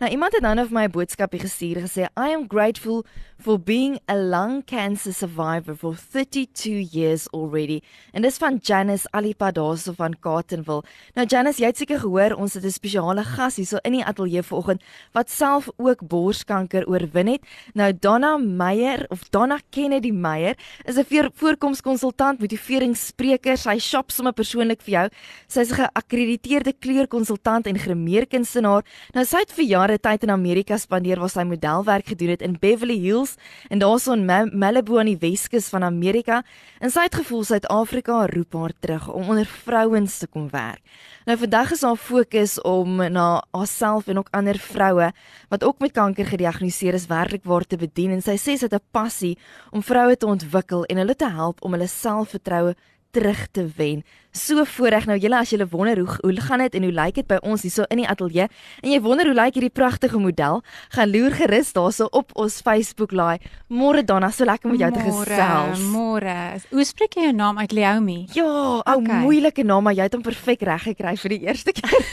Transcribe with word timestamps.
Nou 0.00 0.12
iemand 0.12 0.32
het 0.32 0.40
nou 0.40 0.54
net 0.56 0.70
vir 0.70 0.76
my 0.78 0.84
'n 0.88 0.90
boodskapie 0.90 1.40
gestuur 1.40 1.76
gesê 1.84 2.08
I 2.16 2.32
am 2.32 2.48
grateful 2.48 3.04
for 3.38 3.58
being 3.58 3.98
a 4.08 4.16
lung 4.16 4.64
cancer 4.64 5.12
survivor 5.12 5.74
for 5.74 5.94
32 5.94 6.88
years 6.92 7.28
already. 7.32 7.80
En 8.12 8.22
dis 8.22 8.36
van 8.36 8.58
Janice 8.62 9.08
Alipadoso 9.10 9.92
van 9.92 10.16
Carletonville. 10.20 10.82
Nou 11.14 11.26
Janice, 11.26 11.60
jy 11.60 11.66
het 11.66 11.76
seker 11.76 12.00
gehoor 12.00 12.34
ons 12.36 12.54
het 12.54 12.64
'n 12.64 12.70
spesiale 12.70 13.24
gas 13.24 13.56
hierso 13.56 13.76
in 13.82 13.92
die 13.92 14.04
ateljee 14.04 14.42
vanoggend 14.42 14.82
wat 15.12 15.30
self 15.30 15.68
ook 15.76 16.08
borskanker 16.08 16.86
oorwin 16.88 17.26
het. 17.26 17.40
Nou 17.74 17.92
Donna 18.00 18.36
Meyer 18.36 19.06
of 19.08 19.28
Donna 19.30 19.58
Kennedy 19.70 20.10
Meyer 20.10 20.56
is 20.84 20.96
'n 20.96 21.30
voorkomskonsultant, 21.34 22.40
motiveringsspreker. 22.40 23.56
Sy 23.56 23.78
shop 23.78 24.10
sommer 24.10 24.32
persoonlik 24.32 24.80
vir 24.82 24.92
jou. 24.92 25.08
Sy 25.46 25.60
is 25.60 25.70
'n 25.70 25.74
geakkrediteerde 25.74 26.72
kleurkonsultant 26.78 27.66
en 27.66 27.78
grimeerkunstenaar. 27.78 28.84
Nou 29.12 29.24
sy 29.24 29.38
het 29.38 29.52
vir 29.52 29.64
jare 29.64 29.89
tyd 29.98 30.22
in 30.22 30.30
Amerika 30.30 30.76
spandeer 30.78 31.18
waar 31.18 31.32
sy 31.32 31.42
modelwerk 31.42 32.06
gedoen 32.06 32.28
het 32.28 32.42
in 32.42 32.56
Beverly 32.60 32.98
Hills 33.00 33.34
en 33.68 33.80
daarso 33.82 34.12
in 34.12 34.24
Malibu 34.26 34.98
aan 34.98 35.10
die 35.10 35.18
Weskus 35.18 35.68
van 35.68 35.82
Amerika. 35.82 36.42
En 36.78 36.90
sy 36.90 37.08
het 37.08 37.14
gevoel 37.14 37.44
Suid-Afrika 37.44 38.26
roep 38.26 38.52
haar 38.52 38.74
terug 38.78 39.08
om 39.08 39.28
onder 39.28 39.46
vrouens 39.46 40.18
te 40.18 40.26
kom 40.26 40.50
werk. 40.50 40.82
Nou 41.24 41.38
vandag 41.38 41.72
is 41.72 41.82
haar 41.82 41.96
fokus 41.96 42.60
om 42.60 42.96
na 43.12 43.42
haarself 43.50 44.06
en 44.06 44.18
ook 44.18 44.30
ander 44.30 44.58
vroue 44.58 45.12
wat 45.48 45.64
ook 45.64 45.78
met 45.78 45.92
kanker 45.92 46.26
gediagnoseer 46.26 46.94
is 46.94 47.06
werklik 47.06 47.44
waar 47.44 47.66
te 47.66 47.76
bedien 47.76 48.10
en 48.10 48.22
sy 48.22 48.36
sê 48.36 48.56
sy 48.56 48.68
het 48.68 48.74
'n 48.74 48.88
passie 48.90 49.38
om 49.70 49.82
vroue 49.82 50.16
te 50.16 50.26
ontwikkel 50.26 50.84
en 50.84 50.96
hulle 50.96 51.16
te 51.16 51.30
help 51.30 51.62
om 51.62 51.72
hulle 51.72 51.88
selfvertroue 51.88 52.74
terug 53.10 53.46
te 53.50 53.66
wen. 53.76 54.04
So 54.30 54.62
voorreg 54.62 55.08
nou 55.10 55.16
julle 55.18 55.40
as 55.40 55.50
julle 55.50 55.66
wonder 55.72 55.98
hoe 55.98 56.18
hoe 56.22 56.40
gaan 56.40 56.62
dit 56.62 56.74
en 56.78 56.84
hoe 56.86 56.92
lyk 56.94 57.16
dit 57.18 57.26
by 57.26 57.40
ons 57.42 57.64
hierso 57.66 57.82
in 57.90 57.98
die 57.98 58.06
ateljee 58.06 58.46
en 58.46 58.90
jy 58.92 59.00
wonder 59.02 59.26
hoe 59.26 59.34
lyk 59.34 59.56
hierdie 59.58 59.72
pragtige 59.74 60.20
model 60.22 60.60
gaan 60.94 61.10
loer 61.10 61.34
gerus 61.34 61.72
daarso 61.74 62.06
op 62.14 62.30
ons 62.38 62.60
Facebook 62.62 63.10
laai. 63.10 63.40
Môre 63.66 64.04
Donna, 64.06 64.30
so 64.30 64.46
lekker 64.46 64.70
om 64.70 64.76
jou 64.78 64.90
te 64.94 65.02
gesels. 65.02 65.82
Môre. 65.90 66.36
Hoe 66.70 66.86
spreek 66.86 67.18
jy 67.18 67.26
jou 67.26 67.34
naam 67.34 67.58
uit 67.58 67.74
Leomi? 67.74 68.20
Ja, 68.36 68.46
ou 68.46 69.00
okay. 69.00 69.18
moeilike 69.24 69.64
naam 69.66 69.88
maar 69.88 69.98
jy 69.98 70.06
het 70.06 70.14
hom 70.14 70.22
perfek 70.22 70.62
reg 70.62 70.86
gekry 70.92 71.16
vir 71.18 71.34
die 71.34 71.40
eerste 71.48 71.74
keer. 71.74 72.06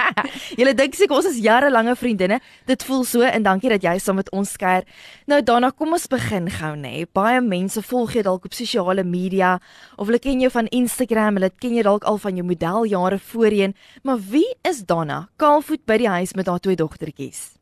julle 0.60 0.74
dink 0.74 0.98
seker 0.98 1.20
ons 1.20 1.30
is 1.30 1.38
jarelange 1.38 1.94
vriendinne. 2.02 2.40
Dit 2.66 2.82
voel 2.88 3.06
so 3.06 3.22
en 3.22 3.46
dankie 3.46 3.70
dat 3.70 3.86
jy 3.86 3.94
saam 4.02 4.18
met 4.18 4.32
ons 4.34 4.56
kuier. 4.58 4.82
Nou 5.30 5.38
Donna, 5.46 5.70
kom 5.70 5.94
ons 5.94 6.10
begin 6.10 6.50
gou 6.50 6.74
nê. 6.74 6.96
Nee. 6.98 7.08
Baie 7.14 7.38
mense 7.44 7.78
volg 7.86 8.18
jou 8.18 8.26
dalk 8.26 8.50
op 8.50 8.58
sosiale 8.58 9.06
media 9.06 9.54
of 9.96 10.10
hulle 10.10 10.18
ken 10.18 10.42
jou 10.42 10.50
van 10.50 10.66
Instagram, 10.74 11.38
hulle 11.38 11.54
ken 11.60 11.76
jy 11.76 11.84
dalk 11.86 12.04
al 12.08 12.18
van 12.18 12.36
jou 12.36 12.46
modeljare 12.46 13.18
voorheen, 13.30 13.74
maar 14.02 14.20
wie 14.32 14.48
is 14.68 14.84
Donna? 14.86 15.28
Kaalvoet 15.36 15.84
by 15.86 15.96
die 16.00 16.08
huis 16.08 16.34
met 16.34 16.48
haar 16.50 16.60
twee 16.60 16.76
dogtertjies. 16.76 17.60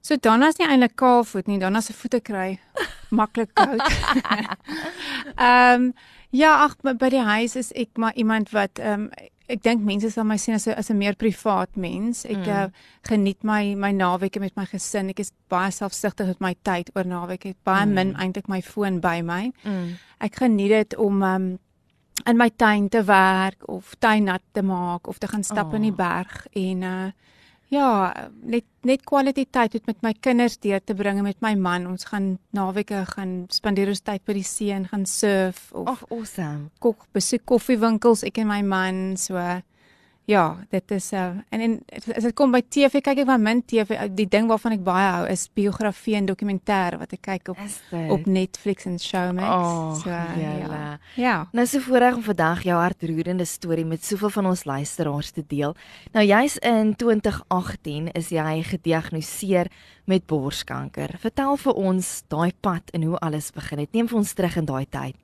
So 0.00 0.16
Donna 0.16 0.48
is 0.48 0.58
nie 0.60 0.68
eintlik 0.68 0.94
kaalvoet 0.96 1.48
nie, 1.50 1.58
Donna 1.60 1.82
se 1.84 1.92
voete 1.92 2.20
kry 2.24 2.58
maklik 3.10 3.50
koud. 3.54 3.82
Ehm 5.36 5.88
um, 5.88 5.90
ja, 6.30 6.58
ag 6.64 6.76
by 6.84 7.08
die 7.12 7.24
huis 7.24 7.56
is 7.56 7.72
ek 7.72 7.96
maar 7.96 8.14
iemand 8.14 8.52
wat 8.56 8.78
ehm 8.78 9.08
um, 9.08 9.28
ek 9.48 9.62
dink 9.64 9.80
mense 9.84 10.10
sal 10.12 10.26
my 10.28 10.36
sien 10.36 10.54
as 10.54 10.66
'n 10.68 10.76
as 10.76 10.90
'n 10.90 10.98
meer 10.98 11.16
privaat 11.16 11.76
mens. 11.76 12.24
Ek 12.24 12.36
mm. 12.36 12.48
uh, 12.48 12.68
geniet 13.08 13.42
my 13.42 13.74
my 13.74 13.92
naweke 13.92 14.40
met 14.40 14.56
my 14.56 14.64
gesin. 14.64 15.08
Ek 15.08 15.20
is 15.20 15.32
baie 15.48 15.70
selfsugtig 15.72 16.26
met 16.26 16.40
my 16.40 16.54
tyd 16.62 16.90
oor 16.94 17.04
naweke. 17.04 17.54
Baie 17.64 17.86
mm. 17.86 17.94
min 17.94 18.14
eintlik 18.16 18.48
my 18.48 18.60
foon 18.62 19.00
by 19.00 19.22
my. 19.22 19.52
Mm. 19.64 19.96
Ek 20.20 20.36
geniet 20.36 20.70
dit 20.70 20.96
om 20.96 21.22
um, 21.22 21.58
in 22.26 22.36
my 22.36 22.50
tuin 22.50 22.88
te 22.88 23.04
werk 23.04 23.68
of 23.68 23.94
tuin 23.98 24.24
nat 24.24 24.42
te 24.52 24.62
maak 24.62 25.06
of 25.06 25.18
te 25.18 25.28
gaan 25.28 25.44
stap 25.44 25.72
oh. 25.72 25.74
in 25.74 25.88
die 25.88 25.94
oh. 25.94 25.96
berg 25.96 26.46
en 26.52 26.82
uh 26.82 27.08
ja, 27.68 28.12
net 28.48 28.64
net 28.88 29.02
quality 29.04 29.44
tyd 29.50 29.76
met 29.86 29.98
my 30.02 30.14
kinders 30.24 30.56
deur 30.62 30.80
te 30.80 30.94
bring 30.96 31.20
met 31.22 31.40
my 31.44 31.54
man. 31.54 31.86
Ons 31.90 32.08
gaan 32.08 32.38
naweke 32.56 33.02
gaan 33.12 33.44
spandeer 33.52 33.90
ons 33.92 34.00
tyd 34.00 34.24
by 34.24 34.38
die 34.38 34.46
see 34.46 34.72
en 34.72 34.86
gaan 34.88 35.04
surf 35.08 35.68
of 35.76 35.90
oh, 36.06 36.18
awesome. 36.18 36.70
Kook 36.80 37.04
besoek 37.16 37.44
koffiewinkels 37.48 38.24
ek 38.28 38.40
en 38.40 38.48
my 38.48 38.62
man 38.64 39.02
so 39.20 39.36
Ja, 40.28 40.58
dit 40.68 40.90
is 40.90 41.12
uh 41.12 41.38
en 41.48 41.60
en 41.60 41.74
as 42.12 42.22
dit 42.22 42.34
kom 42.36 42.52
by 42.52 42.60
TV 42.60 43.00
kyk 43.00 43.22
ek 43.22 43.28
van 43.30 43.40
min 43.40 43.62
TV 43.64 43.96
die 44.12 44.26
ding 44.28 44.50
waarvan 44.50 44.74
ek 44.74 44.82
baie 44.84 45.06
hou 45.14 45.28
is 45.32 45.46
biografie 45.56 46.18
en 46.18 46.26
dokumentêr 46.28 46.98
wat 47.00 47.14
ek 47.16 47.22
kyk 47.24 47.48
op 47.54 47.60
op 48.12 48.26
Netflix 48.28 48.84
en 48.84 48.98
Showmax. 49.00 49.48
Oh, 49.48 49.94
so 50.02 50.10
ja. 50.12 50.98
Ja. 51.16 51.36
Nou 51.56 51.64
so 51.66 51.80
voorreg 51.80 52.18
om 52.18 52.26
vandag 52.26 52.60
jou 52.68 52.76
hartroerende 52.76 53.46
storie 53.48 53.86
met 53.88 54.04
soveel 54.04 54.34
van 54.34 54.50
ons 54.50 54.66
luisteraars 54.68 55.30
te 55.32 55.44
deel. 55.48 55.72
Nou 56.12 56.26
jy's 56.26 56.58
in 56.60 56.92
2018 57.00 58.10
is 58.12 58.28
jy 58.28 58.58
gediagnoseer 58.68 59.72
met 60.04 60.26
borskanker. 60.28 61.16
Vertel 61.24 61.56
vir 61.56 61.80
ons 61.88 62.12
daai 62.28 62.52
pad 62.60 62.92
en 62.92 63.08
hoe 63.08 63.16
alles 63.24 63.48
begin 63.56 63.80
het. 63.80 63.96
Neem 63.96 64.12
vir 64.12 64.20
ons 64.20 64.36
terug 64.36 64.60
in 64.60 64.68
daai 64.68 64.84
tyd. 64.92 65.16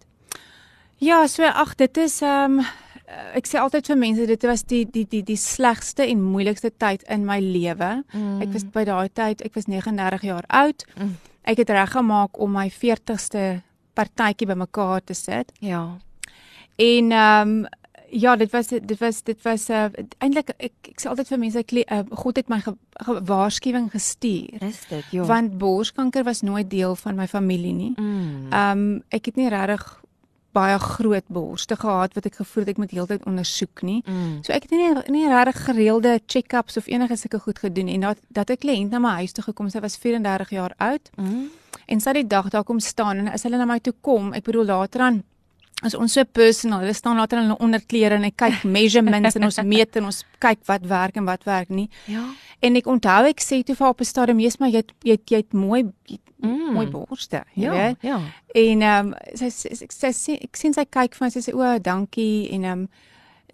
Ja, 0.97 1.27
so 1.29 1.45
ag 1.45 1.77
dit 1.77 1.97
is 2.01 2.23
um 2.25 2.63
uh, 2.65 2.73
ek 3.07 3.47
sê 3.49 3.61
altyd 3.61 3.87
vir 3.91 3.99
mense 4.01 4.27
dit 4.27 4.47
was 4.49 4.65
die 4.71 4.85
die 4.89 5.05
die 5.11 5.23
die 5.27 5.37
slegste 5.41 6.07
en 6.07 6.23
moeilikste 6.23 6.71
tyd 6.71 7.05
in 7.13 7.27
my 7.29 7.39
lewe. 7.41 7.93
Mm. 8.13 8.41
Ek 8.47 8.53
was 8.55 8.65
by 8.65 8.85
daai 8.89 9.09
tyd, 9.13 9.45
ek 9.45 9.55
was 9.59 9.69
39 9.69 10.27
jaar 10.31 10.49
oud. 10.49 10.85
Mm. 10.97 11.15
Ek 11.45 11.61
het 11.61 11.71
reggemaak 11.77 12.41
om 12.41 12.55
my 12.57 12.71
40ste 12.73 13.63
partytjie 13.95 14.49
bymekaar 14.49 15.05
te 15.05 15.15
sit. 15.15 15.53
Ja. 15.61 15.87
En 16.77 17.13
ehm 17.13 17.49
um, 17.49 17.67
ja, 18.15 18.37
dit 18.37 18.51
was 18.51 18.67
dit 18.67 18.99
was 18.99 19.23
dit 19.23 19.43
was 19.43 19.69
uh, 19.71 19.87
eintlik 20.19 20.53
ek 20.57 20.73
ek 20.95 21.01
sê 21.03 21.09
altyd 21.11 21.29
vir 21.33 21.41
mense 21.43 21.59
ek 21.59 21.73
uh, 21.83 22.01
God 22.23 22.37
het 22.39 22.49
my 22.49 22.61
waarskuwing 23.27 23.91
gestuur. 23.91 24.63
Is 24.63 24.85
dit? 24.89 25.05
Ja. 25.11 25.27
Want 25.27 25.59
borskanker 25.59 26.25
was 26.25 26.43
nooit 26.43 26.71
deel 26.71 26.95
van 26.97 27.17
my 27.17 27.27
familie 27.27 27.75
nie. 27.75 27.93
Mm. 27.97 28.53
Ehm 28.53 28.79
mm. 28.79 28.95
um, 28.95 29.03
ek 29.11 29.31
het 29.31 29.37
nie 29.37 29.49
regtig 29.49 30.04
baie 30.55 30.79
groot 30.79 31.27
borste 31.27 31.77
gehad 31.77 32.15
wat 32.17 32.29
ek 32.31 32.39
gevoel 32.41 32.65
het 32.65 32.73
ek 32.75 32.81
moet 32.83 32.95
heeltyd 32.95 33.27
ondersoek 33.29 33.83
nie. 33.83 34.01
Mm. 34.07 34.39
So 34.47 34.55
ek 34.55 34.69
het 34.69 34.75
nie 34.75 34.93
nie 35.13 35.27
regtig 35.29 35.61
gereelde 35.67 36.21
check-ups 36.27 36.79
of 36.81 36.89
enige 36.91 37.19
sulke 37.21 37.43
goed 37.43 37.59
gedoen 37.59 37.91
en 37.97 38.09
dat 38.09 38.23
dat 38.29 38.51
'n 38.51 38.63
kliënt 38.63 38.91
na 38.91 38.99
my 38.99 39.15
huis 39.21 39.33
toe 39.33 39.45
gekom, 39.45 39.71
sy 39.71 39.81
was 39.81 39.97
34 39.97 40.51
jaar 40.51 40.75
oud. 40.79 41.11
Mm. 41.17 41.51
En 41.87 42.01
sy 42.01 42.09
het 42.09 42.17
die 42.17 42.27
dag 42.27 42.49
daar 42.49 42.65
kom 42.65 42.81
staan 42.81 43.17
en 43.17 43.29
as 43.29 43.43
hulle 43.43 43.57
na 43.57 43.65
my 43.65 43.79
toe 43.79 43.95
kom, 44.01 44.33
ek 44.33 44.45
bedoel 44.45 44.65
later 44.65 45.01
aan 45.01 45.23
as 45.85 45.95
ons 45.99 46.13
so 46.17 46.25
personal, 46.25 46.81
hulle 46.85 46.95
staan 46.97 47.21
later 47.21 47.41
in 47.41 47.49
hulle 47.49 47.61
onderklere 47.65 48.19
en 48.19 48.25
ek 48.25 48.37
kyk 48.41 48.65
measurements 48.77 49.37
en 49.37 49.49
ons 49.49 49.63
meet 49.69 50.01
en 50.01 50.11
ons 50.11 50.21
kyk 50.45 50.65
wat 50.71 50.87
werk 50.91 51.21
en 51.21 51.29
wat 51.29 51.45
werk 51.49 51.73
nie. 51.73 51.89
Ja. 52.11 52.25
En 52.65 52.79
ek 52.81 52.89
onthou 52.89 53.29
ek 53.29 53.43
sê 53.45 53.61
toe 53.63 53.77
vir 53.77 53.85
haar 53.85 53.97
op 53.97 54.01
'n 54.01 54.09
stadium, 54.09 54.41
"Jy's 54.41 54.59
maar 54.61 54.73
jy 54.73 54.83
jy 55.05 55.19
jy 55.31 55.37
het 55.37 55.53
mooi 55.53 55.85
jy, 56.09 56.19
mm. 56.41 56.73
mooi 56.75 56.87
borste, 56.87 57.45
ja, 57.55 57.73
weet. 57.73 57.97
Ja. 58.01 58.21
En 58.55 58.83
ehm 58.83 59.07
um, 59.07 59.15
sy 59.35 59.49
sy 59.51 59.87
sy 59.89 60.13
sê 60.13 60.39
ek 60.43 60.57
sien 60.57 60.73
sy 60.73 60.85
kyk 60.85 61.15
vir 61.15 61.27
my 61.27 61.31
sy 61.31 61.41
sê 61.41 61.55
o, 61.55 61.79
dankie 61.79 62.49
en 62.53 62.65
ehm 62.65 62.85
um, 62.85 62.89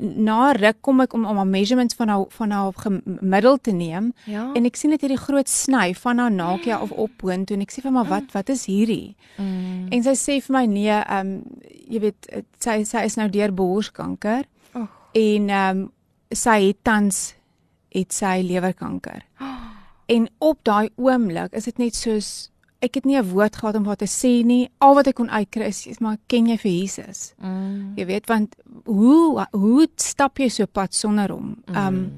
na 0.00 0.52
ruk 0.56 0.80
kom 0.80 1.00
ek 1.04 1.14
om 1.14 1.26
om 1.28 1.38
'n 1.38 1.50
measurements 1.50 1.94
van 1.94 2.08
haar 2.08 2.24
van 2.28 2.50
haar 2.50 2.72
gemiddel 2.72 3.58
te 3.60 3.70
neem 3.70 4.12
ja. 4.24 4.50
en 4.54 4.64
ek 4.64 4.76
sien 4.76 4.90
net 4.90 5.00
hierdie 5.00 5.20
groot 5.20 5.48
sny 5.48 5.94
van 5.94 6.18
haar 6.18 6.30
mm. 6.30 6.82
of 6.82 6.90
op 6.90 7.10
boontoe 7.16 7.56
en 7.56 7.62
ek 7.62 7.72
sê 7.72 7.82
vir 7.82 7.92
my 7.92 8.04
wat 8.08 8.32
wat 8.32 8.48
is 8.48 8.64
hierdie? 8.66 9.16
Mm. 9.36 9.86
En 9.90 10.02
sy 10.02 10.14
sê 10.16 10.40
vir 10.40 10.56
my 10.56 10.64
nee, 10.66 10.88
ehm 10.88 11.26
um, 11.26 11.44
jy 11.90 12.00
weet 12.00 12.28
sy 12.58 12.84
sy 12.84 13.04
is 13.04 13.16
nou 13.16 13.28
deur 13.28 13.52
borskanker. 13.52 14.44
Oh. 14.74 14.88
En 15.12 15.48
ehm 15.48 15.78
um, 15.78 15.92
sy 16.30 16.58
het 16.68 16.78
tans 16.82 17.34
het 17.90 18.12
sy 18.12 18.40
lewerkanker. 18.42 19.26
Oh. 19.40 19.56
En 20.10 20.26
op 20.38 20.58
daai 20.66 20.88
oomblik 20.96 21.52
is 21.54 21.64
dit 21.64 21.76
net 21.78 21.94
soos 21.94 22.50
ek 22.80 22.94
het 22.94 23.04
nie 23.04 23.16
'n 23.16 23.30
woord 23.30 23.56
gehad 23.56 23.76
om 23.76 23.84
wat 23.84 23.98
te 23.98 24.08
sê 24.08 24.44
nie. 24.44 24.68
Al 24.78 24.94
wat 24.94 25.06
ek 25.06 25.14
kon 25.14 25.30
uitkry 25.30 25.66
is, 25.68 25.86
is 25.86 25.98
maar 25.98 26.16
ken 26.26 26.46
jy 26.46 26.56
vir 26.56 26.70
Jesus? 26.70 27.34
Mm. 27.42 27.92
Jy 27.96 28.06
weet 28.06 28.26
want 28.26 28.56
hoe 28.84 29.46
hoe 29.52 29.88
stap 29.96 30.38
jy 30.38 30.48
so 30.48 30.66
pad 30.66 30.94
sonder 30.94 31.28
hom? 31.28 31.56
Um 31.68 31.94
mm. 31.94 32.10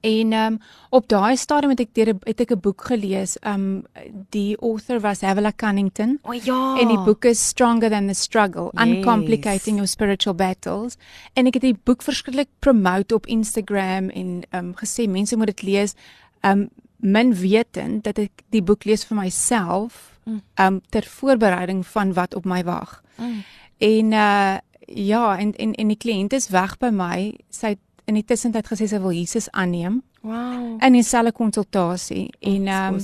en 0.00 0.32
um 0.32 0.58
op 0.90 1.08
daai 1.08 1.36
stadium 1.36 1.70
het 1.70 1.80
ek 1.80 1.94
deur 1.94 2.14
het 2.24 2.40
ek 2.40 2.52
'n 2.52 2.60
boek 2.60 2.82
gelees. 2.82 3.38
Um 3.42 3.84
die 4.30 4.56
author 4.60 5.00
was 5.00 5.20
Havilah 5.20 5.52
Cunnington. 5.56 6.18
O 6.22 6.28
oh, 6.28 6.34
ja. 6.34 6.78
En 6.78 6.88
die 6.88 7.04
boek 7.04 7.24
is 7.24 7.48
Stronger 7.48 7.90
Than 7.90 8.06
the 8.06 8.14
Struggle: 8.14 8.70
yes. 8.72 8.82
Uncomplicating 8.82 9.76
Your 9.76 9.88
Spiritual 9.88 10.34
Battles. 10.34 10.96
En 11.34 11.46
ek 11.46 11.54
het 11.54 11.62
die 11.62 11.78
boek 11.84 12.02
verskriklik 12.02 12.48
promote 12.58 13.14
op 13.14 13.26
Instagram 13.26 14.10
en 14.10 14.42
um 14.52 14.74
gesê 14.74 15.08
mense 15.08 15.36
moet 15.36 15.46
dit 15.46 15.62
lees. 15.62 15.94
Um 16.42 16.68
min 16.98 17.34
wetend 17.34 18.04
dat 18.04 18.18
ek 18.18 18.44
die 18.54 18.62
boek 18.62 18.84
lees 18.84 19.04
vir 19.06 19.20
myself 19.20 20.18
mm. 20.24 20.40
um 20.60 20.80
ter 20.90 21.06
voorbereiding 21.06 21.86
van 21.86 22.12
wat 22.12 22.34
op 22.34 22.44
my 22.44 22.62
wag. 22.64 23.02
Mm. 23.16 23.42
En 23.78 24.12
uh 24.12 24.56
ja, 24.88 25.38
en 25.38 25.52
en 25.56 25.74
en 25.74 25.88
die 25.88 26.00
kliënt 26.00 26.32
is 26.32 26.48
weg 26.48 26.78
by 26.80 26.88
my. 26.88 27.34
Sy 27.52 27.74
het 27.76 27.82
in 28.08 28.16
die 28.16 28.24
tussentyd 28.24 28.66
gesê 28.66 28.86
sy 28.88 29.00
wil 29.04 29.12
Jesus 29.12 29.50
aanneem. 29.50 30.00
Wow. 30.20 30.78
In 30.82 30.96
dieselfde 30.96 31.32
konsultasie 31.32 32.30
en 32.40 32.68
um 32.68 32.98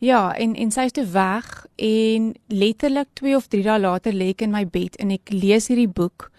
Ja, 0.00 0.32
en 0.32 0.54
en 0.56 0.70
sy 0.72 0.86
is 0.88 0.94
toe 0.96 1.04
weg 1.12 1.66
en 1.76 2.30
letterlik 2.48 3.08
2 3.20 3.36
of 3.36 3.50
3 3.52 3.62
dae 3.66 3.78
later 3.78 4.14
lê 4.16 4.30
ek 4.32 4.46
in 4.46 4.54
my 4.54 4.64
bed 4.64 4.96
en 4.96 5.12
ek 5.12 5.28
lees 5.28 5.68
hierdie 5.68 5.90
boek 5.92 6.30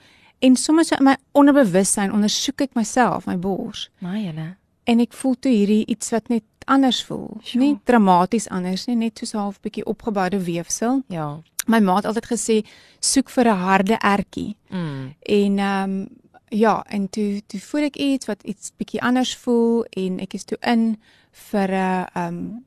en 0.41 0.55
sommer 0.57 0.85
so 0.85 0.97
in 0.97 1.05
my 1.05 1.13
onderbewussyn 1.37 2.13
ondersoek 2.13 2.63
ek 2.65 2.73
myself, 2.73 3.27
my 3.29 3.37
bors. 3.37 3.89
Maar 4.01 4.17
julle. 4.17 4.47
En 4.89 5.03
ek 5.03 5.13
voel 5.13 5.37
toe 5.37 5.51
hierdie 5.53 5.83
iets 5.93 6.09
wat 6.15 6.31
net 6.33 6.45
anders 6.71 7.03
voel. 7.07 7.37
Sjoe. 7.43 7.59
Nie 7.61 7.75
dramaties 7.89 8.47
anders 8.49 8.87
nie, 8.89 8.95
net 8.95 9.21
soos 9.21 9.35
half 9.37 9.59
bietjie 9.63 9.85
opgeboude 9.89 10.39
weefsel. 10.43 11.01
Ja. 11.11 11.41
My 11.69 11.79
ma 11.83 11.99
het 11.99 12.07
altyd 12.09 12.31
gesê 12.31 12.57
soek 12.99 13.29
vir 13.29 13.51
'n 13.51 13.61
harde 13.67 13.97
ertjie. 13.99 14.55
Mm. 14.69 15.13
En 15.21 15.59
ehm 15.59 15.91
um, 15.91 16.07
ja, 16.49 16.83
en 16.89 17.09
toe 17.09 17.41
toe 17.47 17.59
voel 17.59 17.81
ek 17.81 17.95
iets 17.95 18.25
wat 18.25 18.43
iets 18.43 18.71
bietjie 18.77 19.01
anders 19.01 19.35
voel 19.37 19.85
en 19.89 20.19
ek 20.19 20.33
is 20.33 20.43
toe 20.43 20.57
in 20.61 20.97
vir 21.31 21.69
'n 21.69 21.73
uh, 21.73 22.05
ehm 22.13 22.27
um, 22.27 22.65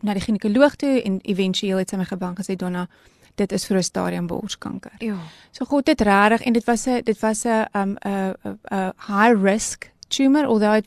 na 0.00 0.12
die 0.12 0.22
ginekoloog 0.22 0.76
toe 0.76 1.02
en 1.02 1.20
éventueel 1.20 1.78
het 1.78 1.90
sy 1.90 1.96
my 1.96 2.04
gebang 2.04 2.36
gesê 2.38 2.56
Donna 2.56 2.86
dit 3.36 3.52
is 3.52 3.66
vir 3.66 3.76
'n 3.76 3.82
stadium 3.82 4.26
borskanker. 4.26 4.92
Ja. 4.98 5.18
So 5.50 5.64
God 5.64 5.86
het 5.86 6.00
regtig 6.00 6.42
en 6.42 6.52
dit 6.52 6.64
was 6.64 6.86
'n 6.86 7.02
dit 7.04 7.18
was 7.20 7.44
'n 7.44 7.66
um 7.74 7.96
'n 8.04 8.34
'n 8.70 8.92
high 9.06 9.42
risk 9.42 9.90
tumor 10.08 10.46
although 10.46 10.76
it, 10.76 10.86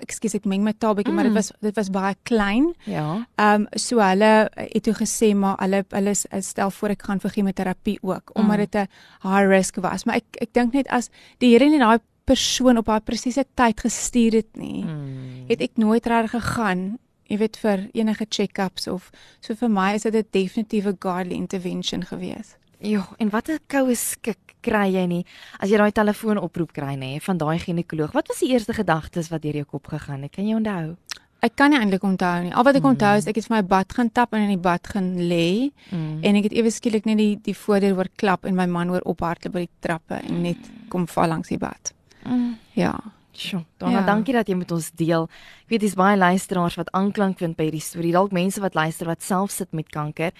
ekskuus 0.00 0.34
ek 0.34 0.44
meng 0.44 0.62
my 0.64 0.72
taal 0.72 0.94
bietjie 0.94 1.12
mm. 1.12 1.16
maar 1.16 1.24
dit 1.24 1.34
was 1.34 1.52
dit 1.60 1.76
was 1.76 1.90
baie 1.90 2.14
klein. 2.22 2.74
Ja. 2.86 3.26
Um 3.38 3.66
so 3.76 3.98
hulle 4.00 4.50
het 4.56 4.82
toe 4.82 4.94
gesê 4.94 5.34
maar 5.34 5.56
hulle 5.60 5.84
hulle 5.90 6.14
stel 6.42 6.70
voor 6.70 6.90
ek 6.90 7.02
gaan 7.02 7.20
vir 7.20 7.30
chemoterapie 7.30 7.98
ook 8.02 8.30
omdat 8.34 8.58
Mm. 8.58 8.64
dit 8.64 8.74
'n 8.74 8.88
high 9.28 9.46
risk 9.48 9.76
was. 9.76 10.04
Maar 10.04 10.16
ek 10.16 10.42
ek 10.42 10.52
dink 10.52 10.72
net 10.74 10.86
as 10.88 11.10
die 11.38 11.50
Here 11.52 11.68
net 11.68 11.80
daai 11.80 11.98
persoon 12.24 12.78
op 12.78 12.86
daai 12.86 13.00
presiese 13.00 13.44
tyd 13.54 13.80
gestuur 13.80 14.32
het 14.32 14.56
nie, 14.56 14.84
Mm. 14.84 15.46
het 15.48 15.60
ek 15.60 15.76
nooit 15.76 16.06
reg 16.06 16.30
gegaan 16.30 16.98
jy 17.30 17.38
weet 17.38 17.56
vir 17.56 17.88
enige 17.94 18.26
check-ups 18.28 18.88
of 18.88 19.10
so 19.40 19.54
vir 19.54 19.68
my 19.70 19.94
is 19.94 20.02
dit 20.02 20.14
'n 20.14 20.26
definitiewe 20.32 20.96
godly 20.98 21.34
intervention 21.34 22.02
gewees. 22.04 22.56
Ja, 22.82 23.06
en 23.18 23.30
wat 23.30 23.48
'n 23.48 23.58
koue 23.68 23.94
skik 23.94 24.38
kry 24.62 24.92
jy 24.92 25.06
nie 25.06 25.24
as 25.58 25.70
jy 25.70 25.76
daai 25.76 25.92
telefoonoproep 25.92 26.72
kry 26.72 26.94
nê 26.96 27.20
van 27.22 27.38
daai 27.38 27.58
ginekoloog. 27.58 28.12
Wat 28.12 28.28
was 28.28 28.38
die 28.40 28.50
eerste 28.52 28.72
gedagtes 28.74 29.28
wat 29.30 29.42
deur 29.42 29.52
jou 29.54 29.64
kop 29.64 29.86
gegaan 29.86 30.22
het? 30.22 30.32
Kan 30.32 30.46
jy 30.46 30.54
onthou? 30.54 30.96
Ek 31.42 31.56
kan 31.56 31.70
nie 31.70 31.78
eintlik 31.78 32.02
onthou 32.02 32.42
nie. 32.42 32.52
Al 32.54 32.64
wat 32.64 32.74
ek 32.76 32.82
Mm. 32.82 32.88
onthou 32.96 33.16
is 33.16 33.26
ek 33.26 33.34
het 33.36 33.46
vir 33.46 33.56
my 33.56 33.62
bad 33.62 33.92
gaan 33.92 34.10
tap 34.12 34.34
en 34.34 34.40
in 34.42 34.48
die 34.48 34.58
bad 34.58 34.86
gaan 34.86 35.16
lê 35.16 35.70
Mm. 35.90 36.20
en 36.24 36.36
ek 36.36 36.42
het 36.44 36.52
ewe 36.52 36.70
skielik 36.70 37.04
net 37.06 37.16
die 37.16 37.36
die 37.42 37.54
voordeur 37.54 37.94
hoor 37.94 38.08
klap 38.16 38.44
en 38.44 38.54
my 38.54 38.66
man 38.66 38.88
hoor 38.88 39.00
ophardloop 39.04 39.52
by 39.52 39.60
die 39.60 39.70
trappe 39.80 40.20
en 40.28 40.42
net 40.42 40.58
kom 40.88 41.06
val 41.06 41.28
langs 41.28 41.48
die 41.48 41.58
bad. 41.58 41.92
Mm. 42.26 42.56
Ja. 42.74 42.98
Sjoe, 43.40 43.62
Donna, 43.78 44.00
Ja. 44.00 44.04
dankie 44.06 44.34
dat 44.34 44.48
jy 44.48 44.54
met 44.54 44.70
ons 44.70 44.90
deel. 44.90 45.22
Ek 45.64 45.68
weet 45.70 45.80
dis 45.80 45.94
baie 45.94 46.16
luisteraars 46.16 46.74
wat 46.76 46.90
aanklank 46.92 47.38
vind 47.38 47.56
by 47.56 47.64
hierdie 47.70 47.80
storie. 47.80 48.12
Dalk 48.12 48.32
mense 48.32 48.60
wat 48.60 48.74
luister 48.74 49.06
wat 49.06 49.22
self 49.22 49.50
sit 49.50 49.72
met 49.72 49.88
kanker. 49.88 50.32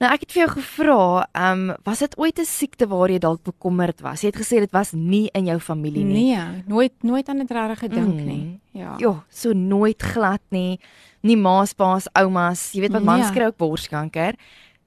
Nou 0.00 0.12
ek 0.12 0.20
het 0.20 0.32
vir 0.32 0.42
jou 0.46 0.50
gevra, 0.54 1.26
ehm, 1.34 1.70
um, 1.70 1.76
was 1.84 1.98
dit 1.98 2.16
ooit 2.18 2.38
'n 2.38 2.44
siekte 2.44 2.86
waar 2.88 3.08
jy 3.10 3.18
dalk 3.18 3.42
bekommerd 3.44 4.00
was? 4.00 4.22
Jy 4.22 4.26
het 4.32 4.36
gesê 4.40 4.58
dit 4.60 4.70
was 4.72 4.92
nie 4.92 5.28
in 5.34 5.44
jou 5.46 5.58
familie 5.60 6.04
nie. 6.04 6.34
Nee, 6.34 6.62
nooit 6.66 6.92
nooit 7.02 7.28
aan 7.28 7.38
dit 7.38 7.50
regtig 7.50 7.78
gedink 7.78 8.14
Mm. 8.20 8.26
nie. 8.26 8.60
Ja. 8.72 8.94
Ja, 8.98 9.24
so 9.28 9.52
nooit 9.52 10.02
glad 10.02 10.40
nie. 10.50 10.78
Nie 11.22 11.36
ma's, 11.36 11.72
pa's, 11.74 12.06
oumas, 12.14 12.72
jy 12.72 12.80
weet 12.80 12.92
wat 12.92 13.02
mans 13.04 13.26
Ja. 13.26 13.32
kry 13.32 13.44
ook 13.46 13.56
borskanker. 13.58 14.34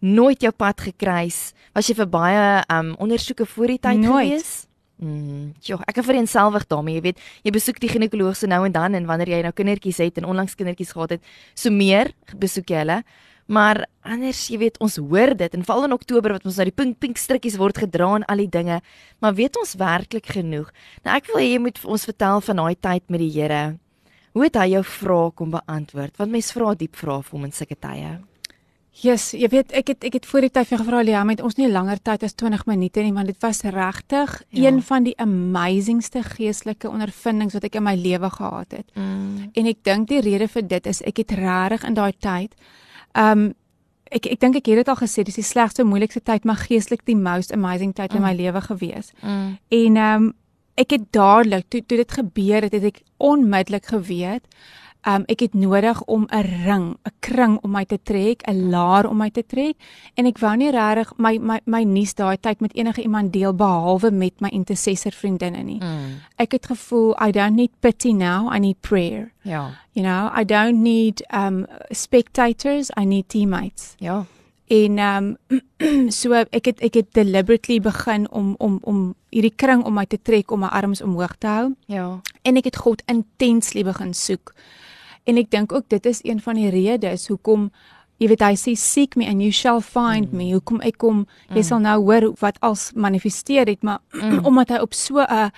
Nooit 0.02 0.42
jou 0.42 0.52
pad 0.54 0.80
gekruis. 0.82 1.54
Was 1.76 1.88
jy 1.88 1.94
vir 1.96 2.08
baie 2.08 2.64
ehm 2.68 2.86
um, 2.90 2.96
ondersoeke 3.00 3.46
voor 3.46 3.68
die 3.68 3.80
tyd 3.80 4.00
Nooit. 4.00 4.28
gewees? 4.30 4.66
Mm, 5.00 5.54
ja, 5.64 5.78
ek 5.88 6.02
is 6.02 6.08
vereenselwig 6.10 6.66
daarmee, 6.68 6.98
jy 6.98 7.04
weet, 7.06 7.20
jy 7.48 7.52
besoek 7.56 7.78
die 7.80 7.88
ginekoloog 7.88 8.36
so 8.36 8.50
nou 8.52 8.66
en 8.68 8.74
dan 8.76 8.98
en 9.00 9.06
wanneer 9.08 9.32
jy 9.32 9.42
nou 9.46 9.54
kindertjies 9.56 10.02
het 10.04 10.20
en 10.20 10.28
onlangs 10.28 10.58
kindertjies 10.60 10.92
gehad 10.92 11.16
het, 11.16 11.30
so 11.56 11.72
meer 11.72 12.12
besoek 12.36 12.74
jy 12.74 12.82
hulle. 12.84 12.98
Maar 13.50 13.80
anders, 14.06 14.44
jy 14.52 14.60
weet, 14.62 14.76
ons 14.84 15.00
hoor 15.00 15.32
dit 15.40 15.56
en 15.56 15.64
veral 15.66 15.88
in 15.88 15.96
Oktober 15.96 16.36
wat 16.36 16.44
ons 16.46 16.60
nou 16.60 16.68
die 16.68 16.76
pink 16.76 17.00
pink 17.02 17.18
strikkies 17.18 17.56
word 17.58 17.80
gedra 17.82 18.12
en 18.20 18.26
al 18.30 18.44
die 18.44 18.52
dinge, 18.52 18.82
maar 19.24 19.38
weet 19.40 19.58
ons 19.58 19.74
werklik 19.80 20.30
genoeg? 20.36 20.70
Nou 21.08 21.16
ek 21.16 21.32
wil 21.32 21.42
hê 21.42 21.48
jy 21.54 21.62
moet 21.64 21.80
vir 21.80 21.96
ons 21.96 22.06
vertel 22.12 22.44
van 22.50 22.62
daai 22.62 22.76
tyd 22.76 23.08
met 23.08 23.24
die 23.24 23.32
Here. 23.40 23.64
Hoe 24.36 24.46
het 24.46 24.60
hy 24.60 24.68
jou 24.76 24.84
vrae 24.86 25.32
kom 25.34 25.56
beantwoord? 25.56 26.20
Want 26.20 26.36
mense 26.36 26.54
vra 26.54 26.76
diep 26.78 27.00
vrae 27.00 27.24
vir 27.24 27.40
hom 27.40 27.48
in 27.48 27.56
sulke 27.56 27.80
tye. 27.80 28.20
Yes, 29.00 29.30
jy 29.32 29.48
weet 29.48 29.72
ek 29.80 29.94
het 29.94 30.04
ek 30.04 30.18
het 30.18 30.26
voor 30.28 30.44
die 30.44 30.50
tyd 30.52 30.68
vir 30.68 30.76
jou 30.76 30.80
gevra 30.82 31.02
Lia, 31.06 31.22
met 31.24 31.40
ons 31.46 31.56
nie 31.56 31.70
langer 31.72 32.02
tyd 32.04 32.24
as 32.28 32.36
20 32.36 32.66
minute 32.68 33.04
nie, 33.06 33.14
want 33.16 33.30
dit 33.32 33.38
was 33.44 33.62
regtig 33.64 34.34
Ja. 34.50 34.68
een 34.68 34.82
van 34.82 35.04
die 35.04 35.16
amazingste 35.18 36.24
geestelike 36.24 36.90
ondervindings 36.90 37.54
wat 37.54 37.64
ek 37.64 37.76
in 37.76 37.84
my 37.84 37.96
lewe 37.96 38.30
gehad 38.30 38.72
het. 38.72 38.92
Mm. 38.96 39.52
En 39.54 39.66
ek 39.66 39.84
dink 39.84 40.08
die 40.10 40.20
rede 40.22 40.48
vir 40.48 40.68
dit 40.68 40.88
is 40.88 41.02
ek 41.02 41.18
het 41.18 41.32
regtig 41.32 41.84
in 41.88 41.94
daai 41.94 42.14
tyd 42.20 42.56
um 43.16 43.54
ek 44.12 44.26
ek 44.26 44.40
dink 44.40 44.56
ek 44.56 44.66
het 44.66 44.76
dit 44.76 44.90
al 44.90 44.96
gesê, 44.96 45.24
dis 45.24 45.36
die 45.36 45.44
slegste 45.44 45.84
moeilikste 45.84 46.20
tyd, 46.22 46.44
maar 46.44 46.58
geestelik 46.58 47.06
die 47.06 47.16
most 47.16 47.54
amazing 47.54 47.94
tyd 47.94 48.14
in 48.16 48.22
my 48.22 48.34
lewe 48.34 48.62
gewees. 48.62 49.14
Mm. 49.22 49.58
En 49.70 49.98
um 49.98 50.34
ek 50.76 50.92
het 50.92 51.12
dadelik 51.12 51.70
toe 51.70 51.82
toe 51.86 51.98
dit 51.98 52.12
gebeur 52.12 52.62
het, 52.62 52.74
het 52.74 52.84
ek 52.84 53.02
onmiddellik 53.18 53.86
geweet 53.86 54.44
Um 55.08 55.24
ek 55.32 55.40
het 55.40 55.54
nodig 55.54 56.02
om 56.12 56.28
'n 56.28 56.42
ring, 56.66 56.98
'n 57.06 57.12
kring 57.20 57.60
om 57.62 57.72
my 57.72 57.86
te 57.86 58.00
trek, 58.04 58.42
'n 58.48 58.70
laar 58.70 59.06
om 59.08 59.18
my 59.18 59.30
te 59.30 59.44
trek 59.46 59.76
en 60.16 60.26
ek 60.26 60.38
wou 60.38 60.56
nie 60.58 60.72
regtig 60.72 61.14
my 61.18 61.38
my 61.38 61.60
my 61.66 61.84
nuus 61.84 62.14
daai 62.14 62.38
tyd 62.40 62.60
met 62.60 62.76
enige 62.76 63.02
iemand 63.02 63.32
deel 63.34 63.54
behalwe 63.56 64.12
met 64.12 64.40
my 64.42 64.50
intercessor 64.50 65.12
vriendinne 65.12 65.64
nie. 65.64 65.80
Mm. 65.82 66.20
Ek 66.36 66.52
het 66.52 66.66
gevoel 66.66 67.16
I 67.28 67.32
don't 67.32 67.56
need 67.56 67.72
pity 67.80 68.12
now, 68.12 68.54
I 68.56 68.60
need 68.60 68.82
prayer. 68.82 69.32
Ja. 69.42 69.70
You 69.94 70.06
know, 70.06 70.32
I 70.40 70.44
don't 70.46 70.82
need 70.82 71.24
um 71.34 71.66
spectators, 71.92 72.90
I 73.00 73.06
need 73.06 73.30
teammates. 73.30 73.94
Ja. 73.98 74.26
En 74.68 74.98
um 75.00 75.38
so 76.20 76.34
ek 76.34 76.66
het 76.66 76.80
ek 76.82 76.94
het 76.94 77.14
deliberately 77.14 77.80
begin 77.80 78.28
om 78.32 78.56
om 78.58 78.80
om 78.84 79.16
hierdie 79.30 79.54
kring 79.56 79.84
om 79.84 79.94
my 79.94 80.06
te 80.06 80.20
trek 80.22 80.52
om 80.52 80.60
my 80.60 80.68
arms 80.68 81.02
omhoog 81.02 81.36
te 81.38 81.48
hou 81.48 81.76
Ja. 81.86 82.20
en 82.42 82.56
ek 82.58 82.64
het 82.64 82.78
God 82.78 83.02
intensely 83.06 83.84
begin 83.84 84.14
soek. 84.14 84.54
En 85.30 85.38
ek 85.38 85.50
dink 85.54 85.74
ook 85.76 85.88
dit 85.94 86.06
is 86.10 86.22
een 86.26 86.42
van 86.42 86.58
die 86.58 86.70
redes 86.74 87.28
hoekom 87.30 87.70
jy 88.20 88.28
weet 88.28 88.44
hy 88.44 88.56
sê 88.60 88.76
seek 88.76 89.16
me 89.16 89.28
and 89.30 89.44
you 89.44 89.52
shall 89.56 89.80
find 89.82 90.32
mm. 90.32 90.38
me. 90.38 90.52
Hoekom 90.52 90.82
ek 90.86 91.00
kom 91.00 91.24
jy 91.48 91.62
mm. 91.62 91.68
sal 91.70 91.84
nou 91.84 91.98
hoor 92.04 92.32
wat 92.42 92.60
als 92.66 92.90
manifesteer 92.96 93.70
het, 93.70 93.84
maar 93.86 94.02
mm. 94.20 94.42
omdat 94.48 94.76
hy 94.76 94.80
op 94.84 94.96
so 94.98 95.24
'n 95.24 95.52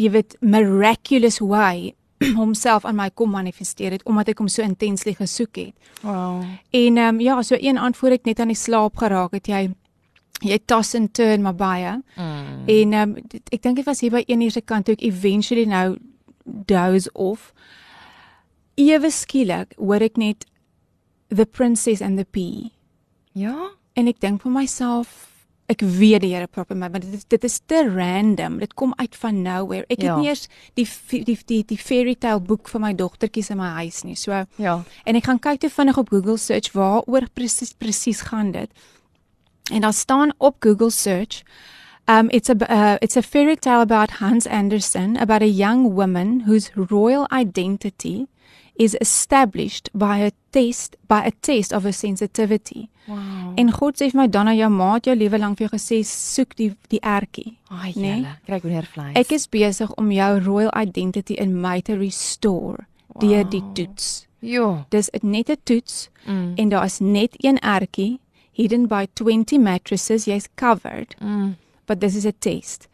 jy 0.00 0.10
weet 0.10 0.36
miraculous 0.40 1.38
way 1.40 1.94
homself 2.40 2.84
aan 2.84 2.96
my 2.96 3.10
kom 3.10 3.30
manifesteer 3.30 3.92
het 3.92 4.04
omdat 4.08 4.32
ek 4.32 4.38
hom 4.38 4.48
so 4.48 4.62
intensely 4.62 5.14
gesoek 5.14 5.56
het. 5.56 5.74
Wow. 6.02 6.42
En 6.70 6.96
ehm 6.96 7.14
um, 7.14 7.20
ja, 7.20 7.42
so 7.42 7.56
een 7.58 7.78
antwoord 7.78 8.12
ek 8.20 8.24
net 8.24 8.40
aan 8.40 8.52
die 8.52 8.58
slaap 8.58 8.96
geraak 8.96 9.32
het 9.32 9.46
jy 9.46 9.70
jy 10.42 10.58
toss 10.66 10.94
and 10.94 11.14
turn 11.14 11.42
maar 11.42 11.54
baie. 11.54 12.02
Mm. 12.16 12.66
En 12.66 12.92
ehm 12.92 13.14
um, 13.14 13.40
ek 13.50 13.62
dink 13.62 13.76
dit 13.76 13.86
was 13.86 14.00
hier 14.00 14.10
by 14.10 14.24
een 14.26 14.40
uur 14.40 14.50
se 14.50 14.60
kant 14.60 14.84
toe 14.84 14.94
ek 14.94 15.06
eventually 15.06 15.66
nou 15.66 15.96
doze 16.44 17.10
off. 17.12 17.52
Ewe 18.82 19.10
skielik 19.14 19.76
hoor 19.78 20.02
ek 20.02 20.16
net 20.20 20.46
the 21.32 21.46
princess 21.46 22.02
and 22.02 22.18
the 22.18 22.24
pea. 22.28 22.70
Ja. 23.38 23.70
En 23.96 24.08
ek 24.10 24.18
dink 24.20 24.42
vir 24.42 24.52
myself 24.52 25.28
ek 25.72 25.80
weet 25.86 26.20
die 26.24 26.32
Here 26.34 26.48
praat 26.50 26.68
met 26.74 26.78
my, 26.82 26.88
maar 26.92 27.00
dit 27.00 27.14
is 27.16 27.24
dit 27.30 27.44
is 27.48 27.60
te 27.70 27.78
random. 27.88 28.58
Dit 28.60 28.74
kom 28.76 28.92
uit 28.98 29.14
van 29.16 29.38
nowhere. 29.44 29.86
Ek 29.88 30.02
Ja. 30.02 30.14
het 30.16 30.20
nie 30.20 30.28
eers 30.28 30.48
die 30.76 30.86
die 31.08 31.22
die 31.24 31.38
die, 31.46 31.62
die 31.64 31.78
fairy 31.78 32.14
tale 32.14 32.40
boek 32.40 32.68
vir 32.68 32.80
my 32.80 32.92
dogtertjies 32.94 33.50
in 33.50 33.56
my 33.58 33.70
huis 33.80 34.02
nie. 34.04 34.16
So 34.16 34.44
Ja. 34.58 34.82
En 35.06 35.16
ek 35.16 35.24
gaan 35.24 35.38
kyk 35.40 35.60
te 35.60 35.70
vinnig 35.70 35.96
op 35.98 36.10
Google 36.10 36.36
search 36.36 36.72
waaroor 36.72 37.28
presies 37.34 37.72
presies 37.72 38.20
gaan 38.28 38.52
dit. 38.52 38.70
En 39.72 39.80
daar 39.80 39.94
staan 39.94 40.32
op 40.38 40.56
Google 40.60 40.90
search 40.90 41.42
um 42.08 42.28
it's 42.30 42.48
a 42.50 42.56
uh, 42.68 42.96
it's 43.00 43.16
a 43.16 43.22
fairy 43.22 43.56
tale 43.56 43.80
about 43.80 44.10
Hans 44.20 44.46
Andersen 44.46 45.16
about 45.16 45.42
a 45.42 45.46
young 45.48 45.94
woman 45.94 46.40
whose 46.40 46.70
royal 46.76 47.26
identity 47.32 48.26
is 48.74 48.96
established 49.00 49.90
by 49.94 50.18
a 50.18 50.30
test 50.52 50.96
by 51.08 51.24
a 51.26 51.30
test 51.42 51.72
of 51.72 51.82
her 51.84 51.92
sensitivity. 51.92 52.88
Wow. 53.06 53.52
En 53.56 53.70
God 53.70 53.96
sê 53.98 54.08
vir 54.10 54.20
my 54.20 54.26
Donna 54.28 54.54
jou 54.54 54.68
ma 54.70 54.94
het 54.94 55.04
jou 55.06 55.14
lewe 55.16 55.38
lank 55.38 55.58
vir 55.58 55.68
jou 55.68 55.76
gesê 55.76 56.00
soek 56.06 56.56
die 56.56 56.70
die 56.88 57.00
ertjie. 57.00 57.56
Ai, 57.70 57.92
nee. 57.96 58.16
julle, 58.22 58.34
kry 58.46 58.56
ek 58.56 58.62
weer 58.64 58.86
vleis. 58.94 59.16
Ek 59.16 59.32
is 59.32 59.46
besig 59.48 59.92
om 59.98 60.10
jou 60.10 60.40
royal 60.46 60.72
identity 60.76 61.34
in 61.34 61.54
my 61.60 61.80
te 61.80 61.94
restore 61.96 62.86
deur 63.20 63.44
die 63.44 63.60
Wow. 63.60 63.74
toets. 63.74 64.26
Ja. 64.40 64.84
Dis 64.90 65.10
net 65.22 65.50
'n 65.50 65.56
toets 65.64 66.08
Mm. 66.26 66.52
en 66.56 66.68
daar 66.68 66.84
is 66.84 66.98
net 67.00 67.34
een 67.44 67.58
ertjie 67.60 68.18
hidden 68.52 68.86
by 68.88 69.06
20 69.14 69.58
mattresses 69.60 70.24
jy's 70.24 70.48
covered 70.56 71.14
Mm. 71.20 71.56
But 71.86 72.00
this 72.00 72.14
is 72.16 72.26
a 72.26 72.32
test 72.38 72.88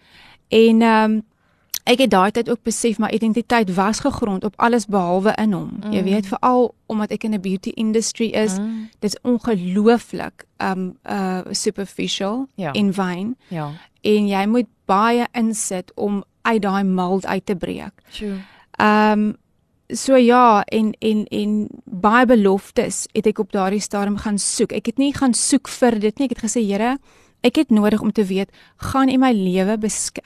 en 0.48 0.82
um, 0.82 1.22
ek 1.88 1.98
het 2.04 2.10
daai 2.10 2.30
tyd 2.30 2.50
ook 2.50 2.62
besef 2.62 2.98
my 2.98 3.08
identiteit 3.16 3.74
was 3.74 4.00
gegrond 4.04 4.44
op 4.44 4.54
alles 4.56 4.86
behalwe 4.86 5.32
in 5.40 5.52
hom 5.52 5.70
mm. 5.84 5.92
jy 5.92 6.02
weet 6.04 6.26
veral 6.26 6.74
omdat 6.86 7.10
ek 7.16 7.24
in 7.24 7.34
'n 7.34 7.40
beauty 7.40 7.70
industry 7.76 8.26
is 8.34 8.58
Mm. 8.58 8.88
dit's 9.00 9.16
ongelooflik 9.22 10.44
um 10.58 10.96
uh 11.10 11.40
superficial 11.50 12.46
Ja. 12.54 12.72
en 12.72 12.94
vain 12.94 13.36
Ja. 13.48 13.70
en 14.02 14.28
jy 14.28 14.46
moet 14.46 14.66
baie 14.86 15.26
insit 15.32 15.92
om 15.94 16.24
uit 16.42 16.62
daai 16.62 16.84
mold 16.84 17.26
uit 17.26 17.46
te 17.46 17.54
breek 17.56 17.92
Sjoe. 18.10 18.36
Um 18.80 19.36
so 19.90 20.16
ja, 20.16 20.62
en 20.64 20.92
en 21.00 21.24
en 21.26 21.68
baie 21.84 22.26
beloftes 22.26 23.06
het 23.12 23.26
ek 23.26 23.38
op 23.38 23.52
daardie 23.52 23.80
stadium 23.80 24.16
gaan 24.16 24.38
soek. 24.38 24.72
Ek 24.72 24.86
het 24.86 24.98
nie 24.98 25.14
gaan 25.14 25.34
soek 25.34 25.68
vir 25.68 25.98
dit 25.98 26.18
nie. 26.18 26.28
Ek 26.28 26.36
het 26.36 26.44
gesê, 26.50 26.60
Here, 26.66 26.98
ek 27.40 27.56
het 27.56 27.70
nodig 27.70 28.00
om 28.00 28.12
te 28.12 28.24
weet, 28.24 28.50
gaan 28.76 29.08
U 29.08 29.16
my 29.18 29.32
lewe 29.32 29.78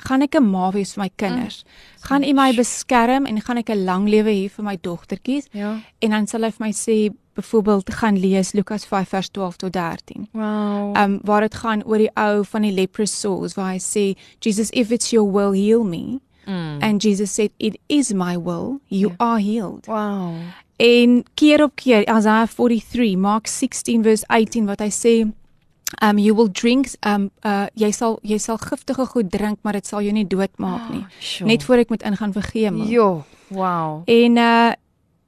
gaan 0.08 0.22
ek 0.22 0.34
'n 0.36 0.50
ma 0.50 0.70
wees 0.70 0.94
vir 0.94 1.04
my 1.04 1.10
kinders? 1.16 1.64
Mm. 1.64 2.06
Gaan 2.08 2.24
U 2.24 2.32
my 2.32 2.52
beskerm 2.54 3.26
en 3.26 3.40
gaan 3.40 3.58
ek 3.58 3.70
'n 3.70 3.84
lang 3.84 4.08
lewe 4.08 4.30
hê 4.30 4.50
vir 4.50 4.64
my 4.64 4.78
dogtertjies? 4.80 5.48
Ja. 5.52 5.80
En 6.00 6.10
dan 6.10 6.26
sal 6.26 6.42
hy 6.42 6.50
vir 6.50 6.66
my 6.66 6.72
sê 6.72 7.14
byvoorbeeld 7.34 7.94
gaan 7.94 8.18
lees 8.18 8.52
Lukas 8.52 8.84
5 8.84 9.08
vers 9.08 9.28
12 9.30 9.56
tot 9.56 9.72
13. 9.72 10.28
Wow. 10.32 10.96
Um 10.96 11.20
waar 11.22 11.40
dit 11.40 11.54
gaan 11.54 11.84
oor 11.84 11.98
die 11.98 12.10
ou 12.14 12.44
van 12.44 12.62
die 12.62 12.72
leprous 12.72 13.20
sores 13.20 13.54
waar 13.54 13.72
hy 13.72 13.78
sê 13.78 14.18
Jesus 14.38 14.70
if 14.70 14.90
it's 14.90 15.10
your 15.10 15.32
will 15.32 15.52
heal 15.52 15.84
me. 15.84 16.20
Mm. 16.46 16.78
And 16.80 17.02
Jesus 17.02 17.34
said 17.34 17.50
it 17.58 17.78
is 17.86 18.12
my 18.12 18.36
will 18.36 18.80
you 18.88 19.08
yeah. 19.08 19.16
are 19.18 19.40
healed. 19.40 19.86
Wow. 19.86 20.34
En 20.76 21.24
keer 21.34 21.62
op 21.62 21.76
keer 21.76 22.16
Isaiah 22.16 22.48
43 22.48 23.16
Mark 23.16 23.46
16 23.46 24.02
verse 24.02 24.26
18 24.26 24.66
wat 24.66 24.80
hy 24.80 24.90
sê 24.90 25.14
um 26.00 26.18
you 26.18 26.34
will 26.34 26.50
drink 26.52 26.86
um 27.06 27.30
uh 27.44 27.66
jy 27.74 27.90
sal 27.90 28.18
jy 28.22 28.38
sal 28.38 28.58
giftige 28.58 29.06
goed 29.06 29.30
drink 29.30 29.58
maar 29.62 29.72
dit 29.72 29.86
sal 29.86 30.00
jou 30.00 30.12
nie 30.12 30.26
doodmaak 30.26 30.90
nie. 30.90 31.04
Oh, 31.04 31.20
sure. 31.20 31.50
Net 31.50 31.64
voor 31.64 31.76
ek 31.76 31.88
moet 31.88 32.02
ingaan 32.02 32.32
vir 32.32 32.42
chemo. 32.42 32.84
Jo. 32.84 33.24
Wow. 33.48 34.02
En 34.06 34.36
uh 34.36 34.72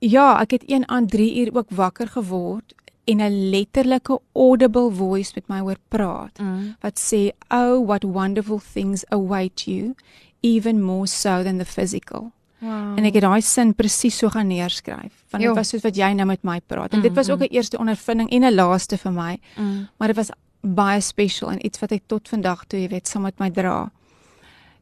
Ja, 0.05 0.41
ek 0.41 0.51
het 0.51 0.65
een 0.67 0.89
aan 0.89 1.07
3 1.07 1.41
uur 1.41 1.51
ook 1.57 1.71
wakker 1.71 2.09
geword 2.09 2.75
en 3.05 3.17
'n 3.21 3.51
letterlike 3.51 4.21
audible 4.33 4.91
voice 4.91 5.33
met 5.35 5.49
my 5.49 5.61
hoor 5.61 5.77
praat 5.89 6.39
mm. 6.39 6.77
wat 6.81 7.01
sê, 7.01 7.33
"Oh, 7.49 7.87
what 7.87 8.03
wonderful 8.03 8.61
things 8.73 9.05
await 9.09 9.61
you, 9.61 9.95
even 10.41 10.83
more 10.83 11.07
so 11.07 11.43
than 11.43 11.59
the 11.59 11.65
physical." 11.65 12.33
Wow. 12.59 12.99
En 12.99 13.05
ek 13.05 13.15
het 13.15 13.23
daai 13.23 13.41
sin 13.41 13.75
presies 13.75 14.19
so 14.19 14.29
gaan 14.29 14.47
neerskryf. 14.47 15.25
Want 15.31 15.43
dit 15.43 15.55
was 15.55 15.69
soos 15.69 15.83
wat 15.83 15.97
jy 15.97 16.13
nou 16.13 16.27
met 16.27 16.43
my 16.43 16.61
praat. 16.61 16.93
En 16.93 16.97
mm, 16.99 17.03
dit 17.03 17.15
was 17.15 17.31
ook 17.31 17.41
'n 17.41 17.53
eerste 17.53 17.79
ondervinding 17.79 18.31
en 18.31 18.45
'n 18.45 18.55
laaste 18.55 18.99
vir 18.99 19.13
my. 19.13 19.39
Mm. 19.57 19.89
Maar 19.97 20.09
dit 20.09 20.17
was 20.17 20.31
baie 20.65 21.01
special 21.05 21.53
en 21.53 21.67
iets 21.67 21.81
wat 21.83 21.93
ek 21.93 22.07
tot 22.09 22.29
vandag 22.29 22.65
toe, 22.67 22.81
jy 22.81 22.89
weet, 22.89 23.09
saam 23.09 23.27
met 23.29 23.39
my 23.43 23.51
dra. 23.53 23.91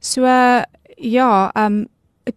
So 0.01 0.27
uh, 0.27 0.63
ja, 0.97 1.51
ehm 1.55 1.83
um, 1.83 1.87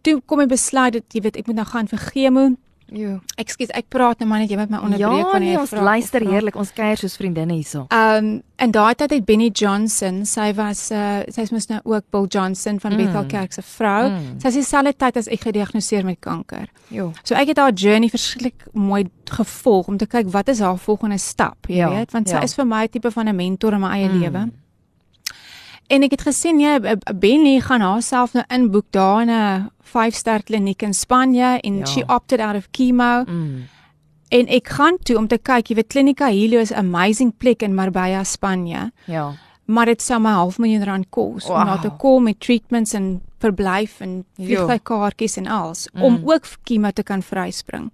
toe 0.01 0.17
kom 0.25 0.41
ek 0.41 0.49
besluit 0.49 0.95
dat 0.95 1.13
jy 1.13 1.21
weet 1.21 1.35
ek 1.37 1.49
moet 1.49 1.59
nou 1.59 1.67
gaan 1.69 1.89
vir 1.89 2.01
chemo. 2.01 2.45
Ja. 2.93 3.15
Ekskuus, 3.41 3.71
ek 3.73 3.87
praat 3.89 4.19
nou 4.21 4.27
maar 4.29 4.43
net 4.43 4.51
jy 4.53 4.57
met 4.59 4.69
my 4.69 4.77
onderbreek 4.85 5.23
ja, 5.23 5.31
wanneer 5.31 5.55
nee, 5.55 5.61
ons 5.61 5.71
luister 5.73 6.25
heerlik. 6.25 6.57
Ons 6.59 6.71
kuier 6.75 6.99
soos 7.01 7.15
vriendinne 7.17 7.57
hierso. 7.57 7.85
Ehm 7.89 8.25
um, 8.25 8.35
en 8.55 8.71
daai 8.71 8.95
tyd 8.95 9.11
het 9.11 9.25
Benny 9.27 9.49
Johnson, 9.51 10.21
sy 10.25 10.45
was 10.55 10.85
uh 10.93 11.25
sy's 11.33 11.51
mos 11.51 11.67
nou 11.67 11.81
ook 11.91 12.05
Bill 12.13 12.27
Johnson 12.31 12.79
van 12.79 12.93
mm. 12.93 13.01
Bethel 13.01 13.25
Kerk 13.31 13.53
se 13.53 13.63
vrou. 13.65 14.11
Mm. 14.13 14.37
Sy 14.39 14.51
is 14.53 14.59
dieselfde 14.61 14.93
tyd 14.95 15.17
as 15.19 15.27
ek 15.27 15.47
gediagnoseer 15.49 16.05
met 16.07 16.21
kanker. 16.23 16.69
Ja. 16.93 17.09
So 17.23 17.35
ek 17.35 17.51
het 17.51 17.59
haar 17.59 17.73
journey 17.73 18.11
verskriklik 18.13 18.67
mooi 18.71 19.07
gevolg 19.25 19.89
om 19.91 19.97
te 19.97 20.07
kyk 20.07 20.29
wat 20.31 20.53
is 20.53 20.61
haar 20.63 20.77
volgende 20.77 21.17
stap, 21.17 21.67
jy 21.67 21.81
ja. 21.81 21.89
weet, 21.91 22.13
want 22.15 22.29
sy 22.29 22.37
ja. 22.37 22.45
is 22.45 22.55
vir 22.55 22.69
my 22.69 22.85
'n 22.85 22.93
tipe 22.93 23.11
van 23.11 23.27
'n 23.27 23.35
mentor 23.35 23.73
in 23.73 23.81
my 23.81 23.91
eie 23.97 24.09
mm. 24.09 24.21
lewe. 24.21 24.45
En 25.87 26.01
ek 26.05 26.15
het 26.15 26.25
gesien 26.25 26.59
jy 26.59 26.79
Benny 27.13 27.59
gaan 27.61 27.81
haarself 27.85 28.33
nou 28.33 28.43
inboek 28.49 28.87
daar 28.95 29.21
in 29.21 29.29
'n 29.29 29.69
5-ster 29.83 30.43
kliniek 30.43 30.81
in 30.81 30.93
Spanje 30.93 31.59
en 31.61 31.77
ja. 31.77 31.85
she 31.85 32.03
opted 32.07 32.39
out 32.39 32.55
of 32.55 32.67
chemo. 32.71 33.23
Mm. 33.27 33.67
En 34.27 34.47
ek 34.47 34.67
gaan 34.67 34.97
toe 35.03 35.17
om 35.17 35.27
te 35.27 35.37
kyk, 35.37 35.69
jy 35.69 35.75
weet 35.75 35.87
Klinika 35.87 36.27
Helio 36.27 36.59
is 36.59 36.71
'n 36.71 36.77
amazing 36.77 37.37
plek 37.37 37.61
in 37.61 37.75
Marbella, 37.75 38.23
Spanje. 38.23 38.91
Ja. 39.05 39.33
Maar 39.65 39.85
dit 39.85 40.01
sou 40.01 40.19
my 40.19 40.29
half 40.29 40.57
miljoen 40.57 40.83
rand 40.83 41.05
kos 41.09 41.45
wow. 41.45 41.57
om 41.57 41.65
na 41.65 41.77
te 41.77 41.89
kom 41.97 42.23
met 42.23 42.39
treatments 42.39 42.93
en 42.93 43.21
verblyf 43.39 43.99
en 43.99 44.25
vliegtuigkaartjies 44.37 45.37
en 45.37 45.47
alles 45.47 45.87
mm. 45.93 46.01
om 46.01 46.21
ook 46.23 46.45
chemo 46.63 46.91
te 46.91 47.03
kan 47.03 47.23
vryspring. 47.23 47.91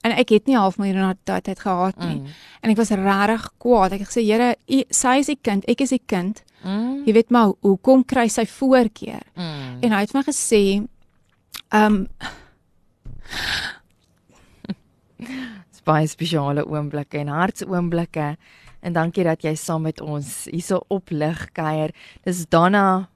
En 0.00 0.10
ek 0.14 0.28
het 0.28 0.46
nie 0.46 0.56
half 0.56 0.78
miljoen 0.78 1.00
rand 1.00 1.18
daai 1.24 1.40
tyd 1.40 1.58
gehad 1.58 1.98
nie. 1.98 2.20
Mm. 2.20 2.26
En 2.60 2.70
ek 2.70 2.76
was 2.76 2.90
regtig 2.90 3.50
kwaad. 3.58 3.92
Ek 3.92 3.98
het 3.98 4.08
gesê, 4.08 4.22
"Here, 4.22 4.56
sy 4.90 5.18
is 5.18 5.26
die 5.26 5.38
kind, 5.42 5.64
ek 5.66 5.80
is 5.80 5.90
die 5.90 6.02
kind." 6.06 6.42
Mm. 6.62 7.02
Jy 7.06 7.12
weet 7.12 7.30
maar 7.30 7.52
hoekom 7.60 8.04
kry 8.04 8.28
sy 8.28 8.46
voorkeur? 8.46 9.22
Mm. 9.34 9.78
En 9.86 9.92
hy 9.94 10.00
het 10.04 10.14
my 10.14 10.22
gesê 10.26 10.62
ehm 11.68 11.98
um, 11.98 12.06
baie 15.88 16.08
spesiale 16.08 16.66
oomblikke 16.68 17.22
en 17.22 17.30
hartsoomblikke 17.32 18.32
en 18.84 18.94
dankie 18.94 19.24
dat 19.26 19.44
jy 19.44 19.54
saam 19.58 19.86
met 19.88 20.02
ons 20.04 20.44
hierso 20.50 20.82
op 20.92 21.10
lig 21.10 21.40
kuier. 21.56 21.94
Dis 22.26 22.44
Donna 22.50 23.08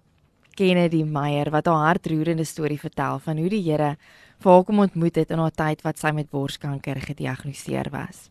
Kennedy 0.59 1.03
Meyer 1.05 1.53
wat 1.53 1.69
haar 1.71 1.93
hartroerende 1.93 2.45
storie 2.49 2.81
vertel 2.81 3.21
van 3.25 3.39
hoe 3.39 3.51
die 3.53 3.63
Here 3.63 3.95
vir 4.43 4.53
haar 4.53 4.65
kom 4.67 4.83
ontmoet 4.83 5.21
het 5.21 5.31
in 5.31 5.39
haar 5.39 5.55
tyd 5.55 5.85
wat 5.87 6.01
sy 6.01 6.11
met 6.17 6.31
borskanker 6.33 6.99
gediagnoseer 7.05 7.93
was. 7.95 8.27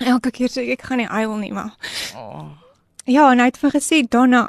Elke 0.00 0.32
keer 0.32 0.48
sê 0.48 0.64
ek, 0.64 0.78
ek 0.78 0.86
gaan 0.88 1.02
nie 1.02 1.10
huil 1.10 1.36
nie, 1.42 1.52
maar. 1.52 1.74
Oh. 2.16 2.48
Ja, 3.04 3.30
en 3.32 3.40
hy 3.40 3.48
het 3.48 3.60
vir 3.60 3.72
gesê 3.74 4.02
Donna, 4.08 4.42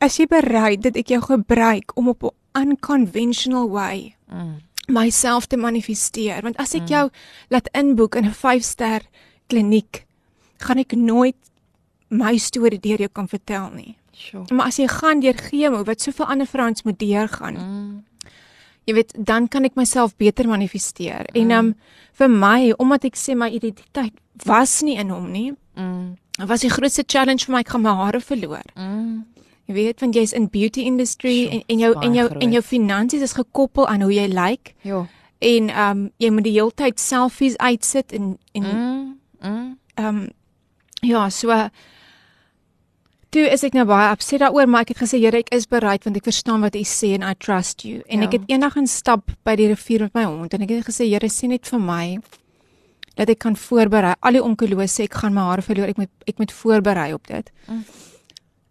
as 0.00 0.18
jy 0.20 0.28
bereid 0.30 0.84
dat 0.84 0.96
ek 0.96 1.12
jou 1.12 1.20
gebruik 1.24 1.92
om 1.96 2.08
op 2.08 2.22
'n 2.22 2.32
unconventional 2.56 3.68
way 3.70 4.16
mm. 4.28 4.60
myself 4.88 5.46
te 5.46 5.56
manifesteer, 5.56 6.42
want 6.42 6.56
as 6.56 6.74
ek 6.74 6.88
mm. 6.88 6.88
jou 6.88 7.10
laat 7.48 7.68
inboek 7.72 8.14
in 8.14 8.26
'n 8.26 8.34
5-ster 8.34 9.02
kliniek, 9.48 10.06
gaan 10.58 10.78
ek 10.78 10.92
nooit 10.92 11.36
my 12.08 12.36
storie 12.36 12.80
deur 12.80 12.98
jou 12.98 13.08
kan 13.12 13.28
vertel 13.28 13.70
nie. 13.70 13.96
Sure. 14.12 14.54
Maar 14.54 14.66
as 14.66 14.78
jy 14.78 14.88
gaan 14.88 15.20
deur 15.20 15.36
chemo 15.36 15.84
wat 15.84 16.00
soveel 16.00 16.26
ander 16.26 16.46
vrouens 16.46 16.82
moet 16.82 16.98
deurgaan. 16.98 17.54
Mm. 17.54 18.04
Jy 18.84 18.94
weet, 18.94 19.12
dan 19.18 19.48
kan 19.48 19.64
ek 19.64 19.74
myself 19.74 20.16
beter 20.16 20.48
manifesteer. 20.48 21.26
Mm. 21.34 21.40
En 21.40 21.50
um 21.50 21.74
vir 22.12 22.30
my, 22.30 22.72
omdat 22.78 23.04
ek 23.04 23.16
sê 23.16 23.34
my 23.36 23.50
identiteit 23.50 24.14
was 24.44 24.80
nie 24.82 24.96
in 24.96 25.10
hom 25.10 25.30
nie. 25.30 25.52
Mm 25.74 26.16
was 26.44 26.60
die 26.60 26.70
grootste 26.70 27.04
challenge 27.06 27.46
vir 27.46 27.56
my 27.56 27.64
ek 27.64 27.72
gaan 27.72 27.82
my 27.82 27.94
hare 27.96 28.20
verloor. 28.20 28.64
Mm. 28.76 29.24
Jy 29.66 29.74
weet 29.74 30.00
want 30.00 30.14
jy's 30.14 30.34
in 30.36 30.48
beauty 30.52 30.84
industry 30.86 31.36
Sjoe, 31.46 31.50
en, 31.56 31.62
en 31.66 31.78
jou 31.78 31.92
en 32.02 32.14
jou 32.14 32.28
groot. 32.28 32.42
en 32.42 32.52
jou 32.52 32.62
finansies 32.62 33.22
is 33.22 33.34
gekoppel 33.34 33.88
aan 33.88 34.04
hoe 34.06 34.12
jy 34.14 34.26
lyk. 34.30 34.36
Like. 34.36 34.74
Ja. 34.86 35.06
En 35.38 35.68
ehm 35.70 35.90
um, 35.90 36.10
jy 36.22 36.30
moet 36.30 36.44
die 36.44 36.54
hele 36.56 36.72
tyd 36.74 37.00
selfies 37.00 37.56
uitsit 37.56 38.12
en 38.12 38.38
en 38.52 38.62
mm, 38.62 39.18
mm. 39.40 39.78
ehm 39.94 40.14
mm. 40.14 40.22
um, 40.22 40.26
ja, 41.00 41.28
so 41.30 41.52
toe 43.30 43.44
is 43.52 43.64
ek 43.66 43.74
nou 43.76 43.84
baie 43.88 44.12
upset 44.14 44.40
daaroor, 44.40 44.68
maar 44.70 44.86
ek 44.86 44.94
het 44.94 45.02
gesê 45.04 45.20
Here, 45.20 45.42
ek 45.42 45.52
is 45.54 45.68
bereid 45.68 46.06
want 46.06 46.16
ek 46.16 46.28
verstaan 46.28 46.64
wat 46.64 46.76
u 46.78 46.84
sê 46.88 47.12
en 47.16 47.26
I 47.26 47.34
trust 47.38 47.84
you. 47.84 48.00
En 48.06 48.22
ja. 48.22 48.28
ek 48.28 48.38
het 48.38 48.50
eendag 48.52 48.76
gaan 48.78 48.88
stap 48.90 49.32
by 49.44 49.56
die 49.58 49.68
rivier 49.72 50.06
met 50.06 50.14
my 50.14 50.24
hond 50.24 50.54
en 50.54 50.64
ek 50.66 50.78
het 50.78 50.88
gesê 50.88 51.08
Here, 51.10 51.28
sien 51.32 51.52
net 51.54 51.68
vir 51.68 51.82
my 51.82 52.06
dat 53.16 53.30
ek 53.32 53.40
kan 53.44 53.56
voorberei. 53.56 54.14
Al 54.20 54.36
die 54.38 54.44
onkelose, 54.44 55.06
ek 55.06 55.20
gaan 55.22 55.34
my 55.36 55.46
hare 55.48 55.64
verloor. 55.64 55.92
Ek 55.92 56.00
moet 56.00 56.28
ek 56.28 56.42
moet 56.42 56.52
voorberei 56.52 57.12
op 57.16 57.26
dit. 57.30 57.52
Mm. 57.66 57.84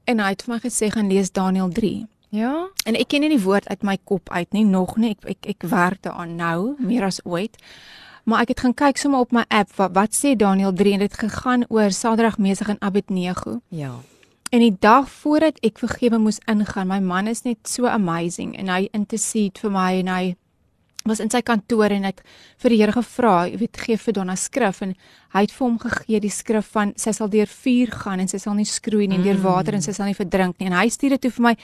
En 0.05 0.21
hy 0.21 0.33
het 0.35 0.45
vir 0.45 0.53
my 0.53 0.59
gesê 0.61 0.91
gaan 0.93 1.09
lees 1.09 1.31
Daniël 1.33 1.71
3. 1.73 2.05
Ja. 2.35 2.53
En 2.85 2.97
ek 2.99 3.09
ken 3.13 3.25
nie 3.25 3.31
die 3.33 3.41
woord 3.41 3.67
uit 3.71 3.85
my 3.85 3.97
kop 4.03 4.29
uit 4.29 4.51
nie, 4.53 4.65
nog 4.65 4.97
nie. 5.01 5.15
Ek 5.15 5.29
ek 5.35 5.51
ek 5.55 5.69
werk 5.71 6.03
daaraan 6.05 6.35
nou, 6.37 6.75
meer 6.79 7.07
as 7.07 7.21
ooit. 7.25 7.57
Maar 8.25 8.45
ek 8.45 8.55
het 8.55 8.65
gaan 8.65 8.73
kyk 8.73 8.97
sommer 8.97 9.25
op 9.25 9.33
my 9.33 9.45
app 9.53 9.71
wat 9.77 9.93
wat 9.97 10.17
sê 10.17 10.33
Daniël 10.37 10.73
3 10.73 10.97
en 10.97 11.05
dit 11.05 11.17
gegaan 11.25 11.65
oor 11.69 11.93
Sadrag 11.93 12.37
Mesig 12.37 12.69
en 12.73 12.81
Abednego. 12.81 13.59
Ja. 13.69 13.93
En 14.53 14.61
die 14.61 14.75
dag 14.79 15.09
voordat 15.09 15.57
ek 15.65 15.81
vergewe 15.81 16.17
moes 16.21 16.39
ingaan, 16.49 16.89
my 16.89 16.99
man 16.99 17.27
is 17.27 17.43
net 17.45 17.65
so 17.69 17.89
amazing 17.89 18.53
en 18.57 18.69
hy 18.69 18.87
intercede 18.93 19.61
vir 19.61 19.73
my 19.73 19.91
en 20.01 20.09
hy 20.09 20.25
was 21.05 21.21
in 21.21 21.29
sy 21.29 21.41
kantoor 21.45 21.93
en 21.93 22.07
het 22.07 22.21
vir 22.63 22.73
die 22.73 22.79
Here 22.81 22.95
gevra, 22.95 23.35
jy 23.49 23.59
weet, 23.61 23.77
gee 23.85 23.97
vir 24.01 24.15
Donna 24.17 24.35
skrif 24.39 24.81
en 24.81 24.95
hy 25.35 25.43
het 25.45 25.53
vir 25.53 25.65
hom 25.65 25.77
gegee 25.81 26.21
die 26.23 26.33
skrif 26.33 26.71
van 26.73 26.93
sy 26.99 27.13
sal 27.13 27.29
deur 27.29 27.49
vuur 27.51 27.93
gaan 28.03 28.23
en 28.23 28.31
sy 28.31 28.39
sal 28.41 28.55
nie 28.57 28.65
skroei 28.65 29.05
nie, 29.05 29.19
mm. 29.19 29.27
deur 29.27 29.41
water 29.43 29.77
en 29.77 29.85
sy 29.85 29.93
sal 29.93 30.09
nie 30.09 30.17
verdrink 30.17 30.57
nie. 30.59 30.71
En 30.71 30.77
hy 30.79 30.87
stuur 30.89 31.15
dit 31.15 31.25
toe 31.27 31.33
vir 31.37 31.49
my 31.51 31.55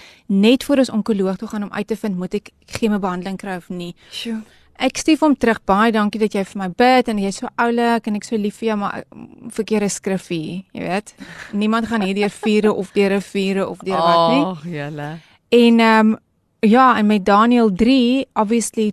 net 0.46 0.66
voor 0.68 0.84
ons 0.86 0.94
onkoloog 0.94 1.42
toe 1.42 1.50
gaan 1.50 1.68
om 1.68 1.74
uit 1.74 1.88
te 1.90 1.98
vind 1.98 2.22
moet 2.22 2.38
ek 2.42 2.54
chemobehandeling 2.78 3.42
kry 3.42 3.58
of 3.62 3.70
nie. 3.74 3.94
Sjoe. 4.14 4.42
Ek 4.82 4.98
stuur 4.98 5.20
hom 5.22 5.36
terug, 5.38 5.60
baie 5.70 5.92
dankie 5.94 6.22
dat 6.22 6.34
jy 6.34 6.42
vir 6.54 6.58
my 6.62 6.70
bid 6.78 7.10
en 7.12 7.20
jy's 7.22 7.42
so 7.42 7.50
oulik 7.62 8.08
en 8.10 8.18
ek 8.18 8.26
so 8.26 8.38
lief 8.38 8.62
vir 8.62 8.72
jou, 8.72 8.78
maar 8.82 9.04
verkeerde 9.54 9.90
skrif 9.94 10.32
hier, 10.34 10.64
jy 10.74 10.86
weet. 10.88 11.14
Niemand 11.54 11.90
gaan 11.90 12.06
hier 12.06 12.18
deur 12.18 12.34
vure 12.34 12.74
of 12.74 12.90
deur 12.96 13.14
riviere 13.14 13.68
of 13.68 13.84
deur 13.86 14.02
wat 14.02 14.24
nie. 14.32 14.44
Ag, 14.48 14.68
julle. 14.78 15.14
En 15.52 15.88
ehm 15.88 16.14
um, 16.14 16.20
ja, 16.62 16.98
en 16.98 17.06
met 17.06 17.26
Daniel 17.26 17.74
3 17.74 18.28
obviously 18.34 18.92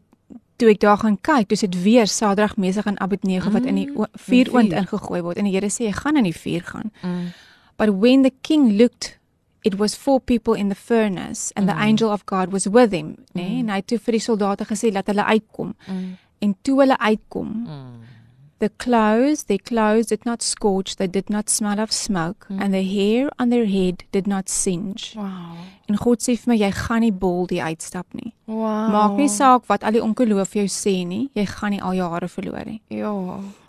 toe 0.59 0.73
ek 0.73 0.81
daar 0.83 0.99
gaan 0.99 1.19
kyk, 1.23 1.49
dis 1.53 1.62
dit 1.67 1.77
weer 1.83 2.11
Sadrag 2.11 2.57
Mesig 2.59 2.87
en 2.91 2.99
Abednego 3.00 3.53
wat 3.55 3.62
mm, 3.62 3.69
in 3.69 3.79
die 3.79 3.87
mm, 3.91 4.11
vuuroond 4.29 4.75
ingegooi 4.83 5.23
word 5.23 5.38
en 5.38 5.47
die 5.47 5.55
Here 5.55 5.71
sê 5.71 5.87
jy 5.87 5.95
gaan 6.00 6.19
in 6.19 6.27
die 6.27 6.35
vuur 6.35 6.67
gaan. 6.73 6.91
Mm. 7.03 7.31
But 7.79 7.95
when 8.03 8.27
the 8.27 8.35
king 8.43 8.75
looked 8.79 9.19
it 9.62 9.79
was 9.79 9.95
four 9.95 10.21
people 10.21 10.55
in 10.55 10.69
the 10.69 10.75
furnace 10.75 11.53
and 11.55 11.67
mm. 11.67 11.73
the 11.73 11.79
angel 11.79 12.11
of 12.11 12.27
God 12.27 12.53
was 12.53 12.67
with 12.67 12.93
him, 12.93 13.17
né? 13.33 13.43
Nee? 13.43 13.49
Mm. 13.49 13.59
En 13.59 13.69
hy 13.75 13.81
het 13.83 13.87
toe 13.87 13.99
vir 14.07 14.19
die 14.19 14.25
soldate 14.25 14.67
gesê 14.69 14.93
dat 14.95 15.07
hulle 15.11 15.25
uitkom. 15.25 15.75
Mm. 15.87 16.17
En 16.38 16.55
toe 16.62 16.79
hulle 16.83 16.99
uitkom, 16.99 17.50
mm. 17.67 18.17
The 18.59 18.71
clothes, 18.71 19.45
their 19.45 19.59
clothes 19.59 20.07
did 20.07 20.25
not 20.25 20.43
scorch, 20.43 20.97
they 20.97 21.07
did 21.07 21.31
not 21.31 21.49
smell 21.49 21.79
of 21.79 21.93
smoke, 21.93 22.47
mm. 22.50 22.61
and 22.61 22.75
the 22.75 22.83
hair 22.83 23.31
on 23.38 23.50
their 23.50 23.67
head 23.67 24.03
did 24.11 24.27
not 24.27 24.49
singe. 24.49 25.12
Wow. 25.15 25.55
En 25.87 25.97
God 25.97 26.25
sê 26.25 26.35
vir 26.35 26.50
my 26.50 26.57
jy 26.59 26.73
gaan 26.75 27.05
nie 27.07 27.12
boldie 27.15 27.62
uitstap 27.62 28.07
nie. 28.19 28.33
Wow. 28.50 28.91
Maak 28.91 29.15
nie 29.21 29.31
saak 29.31 29.69
wat 29.71 29.87
al 29.87 29.95
die 29.95 30.03
ongeloof 30.03 30.59
jou 30.59 30.67
sê 30.67 30.97
nie, 31.07 31.29
jy 31.38 31.47
gaan 31.47 31.77
nie 31.77 31.81
al 31.81 31.95
jou 32.00 32.11
hare 32.11 32.29
verloor 32.29 32.67
nie. 32.67 32.81
Ja. 32.91 33.15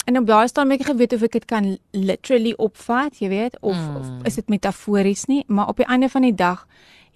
En 0.10 0.18
op 0.18 0.26
daai 0.26 0.50
staan 0.50 0.74
ek 0.74 0.88
geweet 0.90 1.14
of 1.14 1.24
ek 1.30 1.38
dit 1.38 1.46
kan 1.46 1.76
literally 1.94 2.56
opvat, 2.58 3.22
jy 3.22 3.30
weet, 3.30 3.60
of, 3.62 3.78
mm. 3.78 4.00
of 4.02 4.26
is 4.26 4.42
dit 4.42 4.50
metafories 4.50 5.28
nie, 5.30 5.44
maar 5.48 5.70
op 5.70 5.78
die 5.78 5.86
einde 5.86 6.10
van 6.10 6.26
die 6.26 6.34
dag 6.34 6.66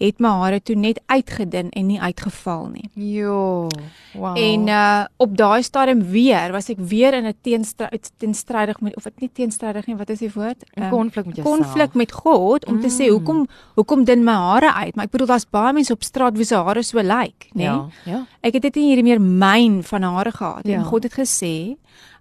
het 0.03 0.19
my 0.23 0.31
hare 0.41 0.59
toe 0.61 0.75
net 0.75 0.99
uitgedun 1.05 1.69
en 1.71 1.85
nie 1.87 1.99
uitgeval 2.01 2.67
nie. 2.73 2.89
Jo. 2.93 3.67
Wow. 4.13 4.37
En 4.37 4.67
uh 4.67 5.05
op 5.17 5.37
daai 5.37 5.63
stadium 5.63 6.01
weer 6.11 6.51
was 6.51 6.69
ek 6.69 6.79
weer 6.79 7.13
in 7.13 7.25
'n 7.27 7.35
teenstryd 7.41 8.11
teenstrydig 8.17 8.79
met 8.81 8.95
of 8.95 9.03
dit 9.03 9.19
nie 9.19 9.29
teenstrydig 9.33 9.85
nie, 9.85 9.95
wat 9.95 10.09
is 10.09 10.19
die 10.19 10.31
woord? 10.33 10.63
'n 10.75 10.83
um, 10.83 10.89
Konflik 10.89 11.25
met 11.25 11.35
jouself. 11.35 11.57
Konflik 11.57 11.93
met 11.93 12.11
God 12.11 12.65
om 12.65 12.75
mm. 12.75 12.81
te 12.81 12.89
sê 12.89 13.05
mm. 13.07 13.11
hoekom 13.11 13.47
hoekom 13.75 14.03
dun 14.03 14.23
my 14.23 14.33
hare 14.33 14.73
uit? 14.73 14.95
Maar 14.95 15.05
ek 15.05 15.11
bedoel 15.11 15.27
daar's 15.27 15.49
baie 15.49 15.73
mense 15.73 15.93
op 15.93 16.03
straat 16.03 16.37
wie 16.37 16.45
se 16.45 16.55
hare 16.55 16.83
so 16.83 16.97
lyk, 16.97 17.09
like, 17.21 17.47
nê? 17.53 17.63
Ja. 17.63 17.87
Ja. 18.05 18.25
Ek 18.41 18.53
het 18.53 18.61
dit 18.61 18.75
nie 18.75 18.87
hierdie 18.87 19.03
meer 19.03 19.21
myn 19.21 19.83
van 19.83 20.01
hare 20.03 20.31
gehad 20.31 20.67
ja. 20.67 20.77
en 20.77 20.83
God 20.83 21.03
het 21.03 21.13
gesê 21.13 21.75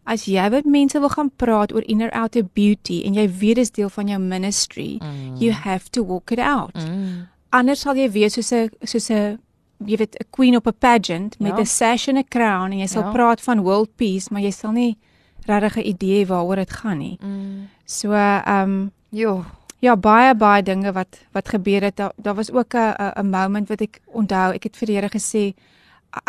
As 0.04 0.24
jy 0.26 0.48
met 0.50 0.64
mense 0.66 0.98
wil 0.98 1.08
gaan 1.08 1.30
praat 1.36 1.72
oor 1.72 1.84
inner 1.86 2.10
outer 2.10 2.42
beauty 2.42 3.02
en 3.06 3.14
jy 3.14 3.28
weet 3.30 3.54
dit 3.54 3.58
is 3.58 3.70
deel 3.70 3.88
van 3.88 4.08
jou 4.08 4.18
ministry, 4.18 4.98
mm. 4.98 5.36
you 5.38 5.52
have 5.52 5.90
to 5.90 6.02
walk 6.04 6.30
it 6.30 6.38
out. 6.38 6.74
Mm 6.74 7.30
anders 7.52 7.80
sal 7.84 7.96
jy 7.96 8.10
wees 8.10 8.36
soos 8.38 8.52
'n 8.52 8.70
soos 8.82 9.10
'n 9.10 9.38
jy 9.86 9.96
weet 9.96 10.16
'n 10.20 10.28
queen 10.30 10.56
op 10.56 10.66
'n 10.66 10.78
pageant 10.78 11.38
met 11.38 11.54
'n 11.54 11.58
ja. 11.58 11.64
sash 11.64 12.08
en 12.08 12.18
'n 12.18 12.28
crown 12.28 12.72
en 12.72 12.78
jy 12.78 12.86
sal 12.86 13.02
ja. 13.02 13.12
praat 13.12 13.40
van 13.40 13.60
world 13.60 13.96
peace, 13.96 14.28
maar 14.30 14.42
jy 14.42 14.50
sal 14.50 14.72
nie 14.72 14.96
regtig 15.46 15.76
'n 15.76 15.88
idee 15.88 16.26
waaroor 16.26 16.56
dit 16.56 16.70
gaan 16.70 16.98
nie. 16.98 17.18
Mm. 17.20 17.68
So 17.84 18.12
ehm 18.12 18.62
um, 18.62 18.92
jo 19.10 19.44
Ja, 19.82 19.96
baie 19.96 20.34
baie 20.34 20.62
dinge 20.62 20.92
wat 20.92 21.18
wat 21.32 21.48
gebeur 21.48 21.82
het. 21.82 21.96
Daar 21.96 22.12
da 22.16 22.34
was 22.34 22.50
ook 22.50 22.74
'n 22.74 22.94
'n 23.20 23.30
moment 23.30 23.68
wat 23.68 23.80
ek 23.80 24.00
onthou. 24.06 24.52
Ek 24.54 24.62
het 24.62 24.76
vir 24.76 24.86
die 24.86 24.96
Here 24.96 25.08
gesê 25.08 25.54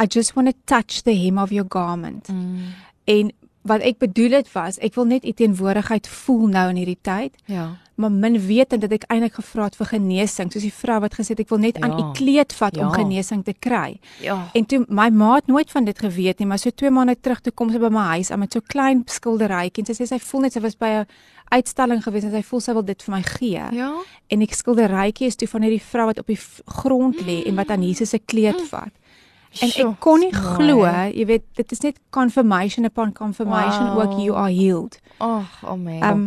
I 0.02 0.06
just 0.08 0.34
want 0.34 0.48
to 0.48 0.54
touch 0.66 1.02
the 1.02 1.14
hem 1.14 1.38
of 1.38 1.50
your 1.50 1.66
garment. 1.70 2.28
Mm. 2.28 2.74
En 3.04 3.32
wat 3.62 3.82
ek 3.82 3.98
bedoel 3.98 4.32
het 4.32 4.52
was, 4.52 4.78
ek 4.78 4.96
wil 4.96 5.06
net 5.06 5.26
u 5.26 5.32
teenwoordigheid 5.32 6.08
voel 6.08 6.48
nou 6.48 6.70
in 6.70 6.76
hierdie 6.76 7.02
tyd. 7.02 7.36
Ja 7.46 7.78
maar 7.96 8.12
min 8.12 8.40
weet 8.42 8.74
en 8.74 8.82
dat 8.82 8.92
ek 8.96 9.06
eintlik 9.14 9.36
gevra 9.38 9.68
het 9.70 9.76
vir 9.78 9.90
genesing 9.92 10.52
soos 10.52 10.66
die 10.66 10.74
vrou 10.74 11.00
wat 11.04 11.14
gesê 11.18 11.36
het 11.36 11.44
ek 11.44 11.52
wil 11.54 11.62
net 11.62 11.78
ja. 11.78 11.86
aan 11.86 12.00
u 12.00 12.06
kleed 12.18 12.56
vat 12.58 12.76
ja. 12.76 12.86
om 12.86 12.94
genesing 12.94 13.44
te 13.46 13.54
kry. 13.54 14.00
Ja. 14.24 14.40
En 14.58 14.66
toe 14.66 14.82
my 14.88 15.10
ma 15.14 15.36
het 15.36 15.52
nooit 15.52 15.72
van 15.72 15.86
dit 15.86 16.00
geweet 16.00 16.42
nie, 16.42 16.48
maar 16.50 16.62
so 16.62 16.74
2 16.74 16.90
maande 16.94 17.16
terug 17.20 17.44
toe 17.46 17.54
kom 17.54 17.70
sy 17.70 17.82
by 17.84 17.92
my 17.94 18.08
huis 18.16 18.34
met 18.38 18.54
so 18.54 18.66
klein 18.74 19.04
skilderytjie 19.06 19.86
en 19.86 19.92
sy 19.92 19.98
sê 20.02 20.10
sy 20.10 20.20
voel 20.20 20.48
net 20.48 20.58
sy 20.58 20.64
was 20.66 20.78
by 20.80 20.92
'n 21.04 21.06
uitstalling 21.54 22.02
gewees 22.04 22.24
en 22.24 22.32
sy 22.32 22.42
voel 22.42 22.62
sy 22.62 22.74
wil 22.74 22.86
dit 22.86 23.04
vir 23.04 23.14
my 23.14 23.22
gee. 23.22 23.64
Ja. 23.78 23.92
En 24.28 24.42
ek 24.42 24.54
skilderytjie 24.54 25.28
is 25.28 25.36
toe 25.36 25.48
van 25.48 25.62
hierdie 25.62 25.82
vrou 25.82 26.06
wat 26.10 26.20
op 26.20 26.28
die 26.28 26.40
grond 26.66 27.22
lê 27.22 27.44
en 27.46 27.56
wat 27.56 27.70
aan 27.70 27.84
Jesus 27.84 28.10
se 28.10 28.20
kleed 28.20 28.60
mm. 28.60 28.68
vat. 28.74 28.92
En 29.62 29.70
ek 29.70 30.00
kon 30.02 30.20
nie 30.20 30.34
glo, 30.34 30.86
jy 31.14 31.26
weet, 31.30 31.44
dit 31.60 31.72
is 31.76 31.84
net 31.86 32.00
confirmation 32.10 32.86
upon 32.90 33.14
confirmation 33.14 33.94
wow. 33.94 34.00
ook 34.02 34.20
you 34.20 34.34
are 34.34 34.50
healed. 34.50 34.98
Ag, 35.20 35.60
oh, 35.62 35.70
oh 35.70 35.78
man. 35.78 36.04
Um, 36.04 36.24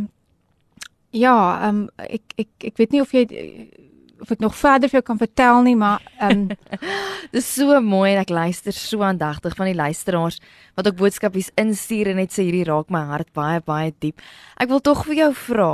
Ja, 1.10 1.36
ehm 1.62 1.86
um, 1.86 1.88
ek 1.96 2.22
ek 2.36 2.48
ek 2.72 2.76
weet 2.76 2.92
nie 2.92 3.00
of 3.00 3.12
jy 3.12 3.26
of 4.20 4.30
ek 4.32 4.40
nog 4.40 4.56
verder 4.56 4.88
vir 4.88 5.00
jou 5.00 5.06
kan 5.06 5.20
vertel 5.20 5.62
nie, 5.66 5.76
maar 5.76 6.02
ehm 6.18 6.46
um, 6.50 6.80
dis 7.36 7.46
so 7.58 7.80
mooi 7.80 8.14
en 8.14 8.22
ek 8.22 8.32
luister 8.32 8.72
so 8.72 9.04
aandagtig 9.04 9.56
van 9.58 9.70
die 9.70 9.76
luisteraars 9.78 10.40
wat 10.76 10.88
ook 10.88 10.98
boodskapies 11.00 11.52
instuur 11.60 12.12
en 12.12 12.20
net 12.22 12.34
sê 12.34 12.46
hierdie 12.46 12.66
raak 12.68 12.92
my 12.92 13.04
hart 13.12 13.32
baie 13.36 13.62
baie 13.64 13.94
diep. 14.00 14.20
Ek 14.60 14.70
wil 14.72 14.80
tog 14.84 15.04
vir 15.08 15.20
jou 15.24 15.32
vra 15.46 15.72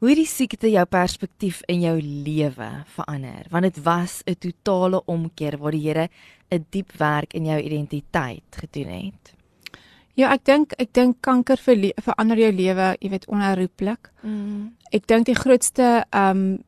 hoe 0.00 0.08
hierdie 0.08 0.28
siekte 0.28 0.70
jou 0.72 0.84
perspektief 0.88 1.60
in 1.68 1.82
jou 1.84 1.98
lewe 2.00 2.70
verander, 2.94 3.44
want 3.52 3.68
dit 3.68 3.82
was 3.84 4.22
'n 4.26 4.34
totale 4.34 5.02
omkeer 5.06 5.58
waar 5.58 5.72
die 5.72 5.84
Here 5.84 6.08
'n 6.50 6.66
diep 6.70 6.92
werk 6.98 7.34
in 7.34 7.46
jou 7.46 7.60
identiteit 7.60 8.50
gedoen 8.56 8.88
het. 8.88 9.39
Ja, 10.18 10.32
ek 10.34 10.44
dink 10.44 10.72
ek 10.78 10.92
dink 10.96 11.20
kanker 11.24 11.60
ver, 11.60 11.92
verander 12.02 12.38
jou 12.38 12.50
lewe, 12.52 12.96
jy 13.00 13.10
weet, 13.12 13.28
onherroepelik. 13.30 14.10
Mm. 14.22 14.72
Ek 14.92 15.06
dink 15.06 15.30
die 15.30 15.38
grootste 15.38 16.00
ehm 16.10 16.42
um, 16.42 16.58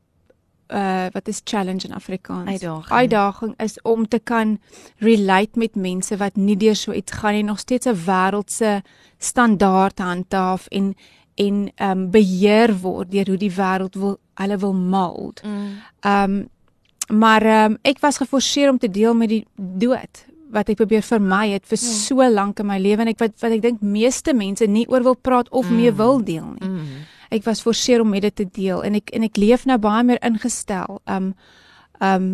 uh 0.73 1.07
wat 1.13 1.27
is 1.27 1.41
challenge 1.43 1.85
in 1.85 1.93
Afrikaans? 1.93 2.49
Uitdaging. 2.49 2.91
Uitdaging 2.91 3.53
is 3.61 3.75
om 3.81 4.07
te 4.07 4.19
kan 4.19 4.59
relate 4.97 5.59
met 5.59 5.75
mense 5.75 6.17
wat 6.17 6.35
nie 6.35 6.55
deur 6.57 6.75
so 6.75 6.95
iets 6.95 7.11
gaan 7.11 7.33
nie, 7.33 7.43
nog 7.43 7.59
steeds 7.59 7.85
'n 7.85 7.99
wêreldse 8.05 8.81
standaard 9.17 9.99
handhaaf 9.99 10.67
en 10.67 10.95
en 11.35 11.71
ehm 11.75 11.91
um, 11.91 12.09
beheer 12.11 12.79
word 12.79 13.11
deur 13.11 13.27
hoe 13.27 13.37
die 13.37 13.53
wêreld 13.53 13.95
wil 13.95 14.17
hulle 14.33 14.57
wil 14.57 14.73
mold. 14.73 15.43
Mm. 15.43 15.77
Ehm 15.99 16.31
mm. 16.31 16.37
um, 16.39 16.51
maar 17.19 17.41
ehm 17.41 17.71
um, 17.71 17.77
ek 17.81 17.99
was 17.99 18.17
geforseer 18.17 18.69
om 18.69 18.77
te 18.77 18.89
deel 18.89 19.13
met 19.13 19.29
die 19.29 19.45
dood 19.55 20.25
wat 20.53 20.69
ek 20.69 20.79
probeer 20.79 21.03
vermy 21.05 21.47
het 21.55 21.65
vir 21.69 21.79
ja. 21.79 21.89
so 21.89 22.29
lank 22.29 22.61
in 22.61 22.69
my 22.69 22.77
lewe 22.81 23.03
en 23.03 23.11
ek 23.11 23.21
wat 23.21 23.35
wat 23.41 23.55
ek 23.55 23.63
dink 23.65 23.81
meeste 23.81 24.35
mense 24.37 24.67
nie 24.69 24.85
oor 24.91 25.05
wil 25.05 25.17
praat 25.17 25.49
of 25.51 25.69
mm. 25.69 25.75
mee 25.81 25.93
wil 25.97 26.21
deel 26.23 26.47
nie. 26.59 26.69
Mm. 26.69 27.03
Ek 27.33 27.45
was 27.47 27.63
forceer 27.65 28.03
om 28.03 28.11
met 28.13 28.21
dit 28.27 28.35
te 28.43 28.45
deel 28.45 28.83
en 28.85 28.99
ek 28.99 29.13
en 29.17 29.25
ek 29.25 29.39
leef 29.41 29.65
nou 29.69 29.79
baie 29.81 30.05
meer 30.05 30.21
ingestel. 30.25 31.01
Um 31.09 31.33
um 32.03 32.29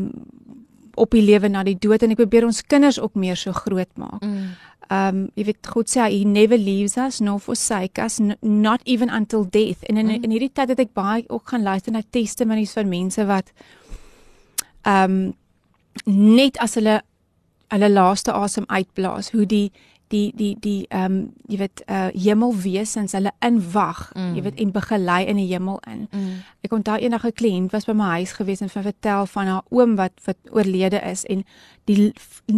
op 1.00 1.14
die 1.16 1.24
lewe 1.24 1.48
na 1.48 1.64
die 1.64 1.78
dood 1.80 2.04
en 2.04 2.12
ek 2.12 2.20
probeer 2.20 2.44
ons 2.44 2.60
kinders 2.68 3.00
ook 3.00 3.16
meer 3.16 3.40
so 3.40 3.56
groot 3.56 3.92
maak. 3.96 4.20
Mm. 4.26 4.50
Um 4.90 5.26
jy 5.40 5.50
weet 5.52 5.72
God 5.72 5.92
sê 5.92 6.10
he 6.12 6.24
never 6.28 6.60
leaves 6.60 6.98
us 7.00 7.22
nor 7.24 7.40
forsake 7.40 8.04
us 8.04 8.20
not 8.42 8.84
even 8.86 9.10
until 9.10 9.48
death. 9.48 9.86
En 9.88 9.98
in 9.98 10.12
mm. 10.12 10.24
in 10.28 10.36
hierdie 10.36 10.52
tyd 10.52 10.76
het 10.76 10.84
ek 10.84 10.96
baie 10.98 11.24
ook 11.28 11.54
gaan 11.54 11.64
luister 11.64 11.96
na 11.96 12.04
testimonies 12.04 12.76
van 12.76 12.92
mense 12.92 13.30
wat 13.30 13.54
um 14.88 15.30
net 16.06 16.60
as 16.64 16.76
hulle 16.80 17.00
hulle 17.70 17.90
laaste 17.90 18.34
asem 18.34 18.68
uitblaas 18.68 19.32
hoe 19.32 19.46
die 19.46 19.70
die 20.10 20.32
die 20.36 20.56
die 20.60 20.86
ehm 20.90 21.06
um, 21.06 21.18
jy 21.48 21.58
weet 21.62 21.82
uh 21.86 22.08
hemelwesens 22.14 23.14
hulle 23.14 23.32
inwag 23.46 24.08
mm. 24.16 24.32
jy 24.36 24.44
weet 24.48 24.62
en 24.64 24.72
begelei 24.74 25.20
in 25.30 25.38
die 25.38 25.48
hemel 25.52 25.78
in. 25.92 26.08
Mm. 26.10 26.40
Ek 26.66 26.74
onthou 26.74 26.98
eendag 26.98 27.26
'n 27.30 27.36
kliënt 27.42 27.72
was 27.72 27.86
by 27.86 27.94
my 27.94 28.10
huis 28.18 28.34
gewees 28.34 28.62
en 28.66 28.74
vertel 28.74 29.26
van 29.26 29.48
haar 29.48 29.64
oom 29.70 29.96
wat 29.96 30.14
wat 30.26 30.38
oorlede 30.50 31.02
is 31.06 31.26
en 31.30 31.46
die 31.86 32.14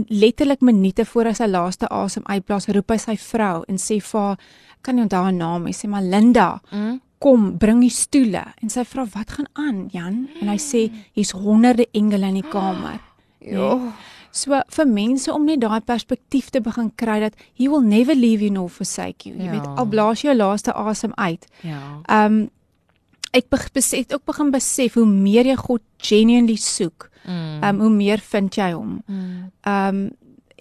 letterlik 0.07 0.61
minute 0.61 1.05
voor 1.05 1.25
hy 1.25 1.33
sy 1.33 1.47
laaste 1.47 1.87
asem 1.89 2.23
uitblaas 2.25 2.67
roep 2.67 2.91
hy 2.91 2.97
sy 2.97 3.17
vrou 3.17 3.63
en 3.67 3.77
sê 3.77 3.99
vir 3.99 4.21
haar 4.21 4.37
kan 4.81 4.95
nie 4.95 5.03
onthou 5.03 5.23
haar 5.23 5.33
naam 5.33 5.63
nie 5.63 5.75
sê 5.75 5.87
maar 5.87 6.03
Linda 6.03 6.61
mm. 6.71 6.99
kom 7.19 7.57
bring 7.57 7.81
die 7.81 7.89
stoele 7.89 8.45
en 8.61 8.69
sy 8.69 8.83
vra 8.83 9.05
wat 9.13 9.31
gaan 9.31 9.51
aan 9.53 9.89
Jan 9.91 10.29
en 10.41 10.47
hy 10.47 10.57
sê 10.57 10.87
hier's 11.13 11.31
honderde 11.31 11.85
engele 11.91 12.27
in 12.27 12.39
die 12.41 12.49
kamer. 12.57 12.99
Ja. 13.41 13.75
Nee? 13.75 13.91
So 14.31 14.61
vir 14.75 14.87
mense 14.87 15.33
om 15.33 15.45
net 15.45 15.61
daai 15.61 15.81
perspektief 15.83 16.49
te 16.49 16.61
begin 16.63 16.91
kry 16.95 17.19
dat 17.19 17.35
he 17.53 17.67
will 17.67 17.83
never 17.83 18.15
leave 18.15 18.41
you 18.41 18.51
nor 18.51 18.69
forsake 18.69 19.27
you. 19.27 19.35
Jy 19.35 19.49
ja. 19.49 19.51
weet 19.57 19.67
al 19.67 19.89
blaas 19.91 20.23
jy 20.23 20.31
jou 20.31 20.37
laaste 20.39 20.73
asem 20.73 21.13
uit. 21.15 21.47
Ja. 21.67 21.83
Ehm 22.07 22.41
um, 22.41 22.49
ek 23.31 23.47
besef 23.71 24.11
ook 24.11 24.25
begin 24.27 24.49
besef 24.51 24.97
hoe 24.99 25.05
meer 25.07 25.47
jy 25.47 25.55
God 25.55 25.81
genuinely 26.03 26.57
soek, 26.59 27.07
mm. 27.23 27.31
ehm 27.31 27.61
mm. 27.61 27.69
um, 27.69 27.79
hoe 27.85 27.91
meer 27.95 28.23
vind 28.31 28.55
jy 28.55 28.71
hom. 28.71 28.97
Mm. 29.07 29.51
Ehm 29.61 29.95
mm. 29.95 30.07
um, 30.07 30.09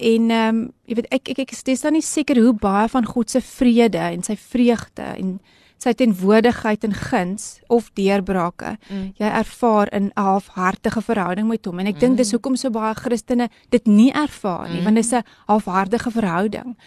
en 0.01 0.29
ehm 0.29 0.55
um, 0.55 0.61
jy 0.89 0.95
weet 0.97 1.09
ek 1.13 1.33
ek 1.33 1.41
ek 1.45 1.51
is 1.55 1.63
dis 1.63 1.83
dan 1.85 1.93
nie 1.93 2.05
seker 2.05 2.39
hoe 2.41 2.53
baie 2.57 2.87
van 2.89 3.05
God 3.05 3.29
se 3.29 3.41
vrede 3.45 4.01
en 4.01 4.23
sy 4.25 4.35
vreugde 4.35 5.05
en 5.13 5.35
sy 5.81 5.93
teenwoordigheid 5.97 6.83
en 6.85 6.93
guns 6.93 7.59
of 7.73 7.89
deurbrake 7.97 8.75
mm. 8.77 9.05
jy 9.17 9.29
ervaar 9.41 9.89
in 9.97 10.11
'n 10.13 10.21
halfhartige 10.21 11.01
verhouding 11.01 11.47
met 11.47 11.65
hom 11.65 11.79
en 11.79 11.87
ek 11.87 11.95
mm. 11.95 11.99
dink 11.99 12.17
dis 12.17 12.31
hoekom 12.31 12.55
so 12.55 12.69
baie 12.69 12.93
Christene 12.95 13.49
dit 13.69 13.87
nie 13.87 14.11
ervaar 14.13 14.69
nie 14.69 14.79
mm. 14.79 14.83
want 14.85 14.95
dit 14.95 15.05
is 15.05 15.13
'n 15.13 15.23
halfhartige 15.47 16.11
verhouding. 16.11 16.77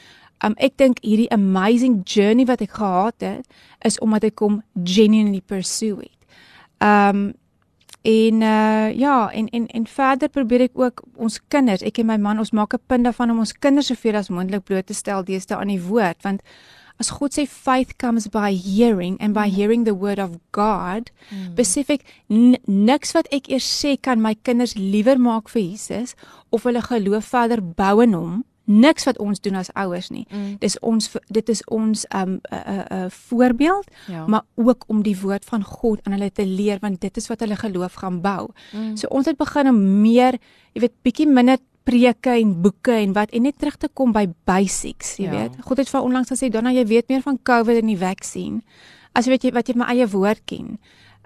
Um 0.45 0.55
ek 0.57 0.77
dink 0.77 0.99
hierdie 1.03 1.31
amazing 1.31 2.03
journey 2.05 2.45
wat 2.45 2.61
ek 2.61 2.71
gehad 2.71 3.15
het 3.19 3.47
is 3.83 3.99
omdat 3.99 4.25
ek 4.25 4.39
hom 4.39 4.63
genuinely 4.85 5.41
pursue 5.41 5.97
het. 5.99 6.21
Um 6.79 7.35
en 8.05 8.43
uh 8.43 8.93
ja 8.93 9.31
en 9.33 9.49
en 9.49 9.67
en 9.67 9.87
verder 9.87 10.29
probeer 10.29 10.61
ek 10.61 10.79
ook 10.79 11.03
ons 11.17 11.41
kinders 11.49 11.83
ek 11.83 11.99
en 11.99 12.07
my 12.07 12.17
man 12.17 12.39
ons 12.39 12.53
maak 12.53 12.75
'n 12.75 12.83
punt 12.87 13.05
daarvan 13.05 13.31
om 13.31 13.39
ons 13.39 13.53
kinders 13.53 13.87
soveel 13.87 14.17
as 14.17 14.29
moontlik 14.29 14.65
bloot 14.65 14.87
te 14.87 14.95
stel 14.95 15.25
deesdae 15.25 15.57
aan 15.57 15.73
die 15.73 15.83
woord 15.83 16.23
want 16.23 16.43
as 17.01 17.11
God 17.11 17.35
sê 17.35 17.47
faith 17.49 17.99
comes 17.99 18.29
by 18.31 18.55
hearing 18.55 19.17
and 19.21 19.35
by 19.35 19.49
mm. 19.49 19.55
hearing 19.55 19.85
the 19.85 19.95
word 19.95 20.19
of 20.19 20.39
God, 20.53 21.11
mm. 21.31 21.55
besef 21.59 21.91
ek 21.91 22.07
niks 22.31 23.15
wat 23.17 23.29
ek 23.35 23.51
eers 23.51 23.67
sê 23.67 23.97
kan 23.99 24.23
my 24.23 24.35
kinders 24.47 24.77
liewer 24.79 25.19
maak 25.19 25.51
vir 25.51 25.65
Jesus 25.75 26.15
of 26.55 26.67
hulle 26.69 26.83
geloof 26.85 27.33
verder 27.35 27.63
bou 27.63 27.99
in 28.05 28.15
hom. 28.15 28.43
Niks 28.65 29.05
wat 29.05 29.19
ons 29.21 29.43
doen 29.45 29.59
as 29.61 29.69
ouers 29.77 30.09
nie. 30.09 30.25
Mm. 30.31 30.55
Dis 30.63 30.79
ons 30.81 31.11
dit 31.29 31.51
is 31.53 31.61
ons 31.69 32.07
um, 32.17 32.39
'n 32.39 32.55
uh, 32.55 32.85
uh, 32.97 33.11
voorbeeld, 33.11 33.91
ja. 34.09 34.25
maar 34.27 34.47
ook 34.55 34.87
om 34.89 35.03
die 35.03 35.19
woord 35.21 35.45
van 35.45 35.65
God 35.65 36.01
aan 36.07 36.17
hulle 36.17 36.33
te 36.33 36.47
leer 36.47 36.79
want 36.81 37.01
dit 37.01 37.17
is 37.17 37.29
wat 37.29 37.45
hulle 37.45 37.59
geloof 37.61 38.01
gaan 38.01 38.23
bou. 38.23 38.55
Mm. 38.73 38.97
So 38.97 39.11
ons 39.11 39.27
het 39.27 39.37
begin 39.37 39.69
om 39.69 40.01
meer, 40.01 40.39
jy 40.73 40.81
weet, 40.81 40.97
bietjie 41.03 41.29
minder 41.29 41.59
preke 41.85 42.33
en 42.41 42.55
boeke 42.65 42.95
en 42.97 43.13
wat 43.17 43.31
en 43.37 43.45
net 43.47 43.59
terug 43.61 43.77
te 43.77 43.89
kom 43.93 44.13
by 44.13 44.25
basics, 44.49 45.17
jy 45.21 45.29
ja. 45.29 45.37
weet. 45.37 45.61
God 45.67 45.83
het 45.83 45.93
vir 45.93 46.01
onlangs 46.01 46.33
gesê, 46.33 46.51
"Donna, 46.51 46.73
jy 46.73 46.87
weet 46.87 47.09
meer 47.09 47.23
van 47.23 47.39
COVID 47.43 47.83
en 47.83 47.87
die 47.93 47.99
vaksin 47.99 48.63
as 49.15 49.27
weet 49.27 49.45
jy 49.45 49.53
wat 49.53 49.69
jy 49.69 49.77
my 49.77 49.87
eie 49.93 50.09
woord 50.09 50.43
ken." 50.45 50.79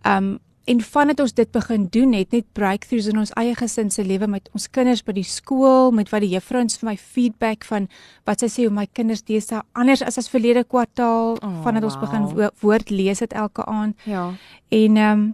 Um 0.04 0.38
en 0.68 0.80
vandat 0.84 1.20
ons 1.20 1.32
dit 1.32 1.50
begin 1.52 1.86
doen 1.90 2.12
het 2.12 2.34
net 2.34 2.44
breakthroughs 2.56 3.08
in 3.08 3.20
ons 3.22 3.32
eie 3.40 3.54
gesin 3.56 3.90
se 3.90 4.04
lewe 4.04 4.28
met 4.28 4.50
ons 4.52 4.68
kinders 4.68 5.00
by 5.06 5.14
die 5.16 5.26
skool 5.26 5.92
met 5.96 6.12
wat 6.12 6.24
die 6.24 6.34
juffrouens 6.34 6.76
vir 6.80 6.90
my 6.90 6.96
feedback 7.00 7.64
van 7.68 7.88
wat 8.28 8.44
sy 8.44 8.50
sê 8.52 8.66
hoe 8.66 8.74
my 8.74 8.84
kinders 8.98 9.24
deesdae 9.28 9.62
anders 9.78 10.04
as 10.04 10.20
as 10.20 10.28
verlede 10.28 10.66
kwartaal 10.68 11.38
oh, 11.38 11.52
vandat 11.64 11.86
wow. 11.86 11.90
ons 11.90 12.00
begin 12.02 12.28
wo 12.34 12.50
woord 12.60 12.92
lees 12.92 13.24
dit 13.24 13.32
elke 13.32 13.64
aand 13.64 14.08
ja 14.08 14.30
en 14.68 14.96
ehm 14.96 15.12
um, 15.12 15.28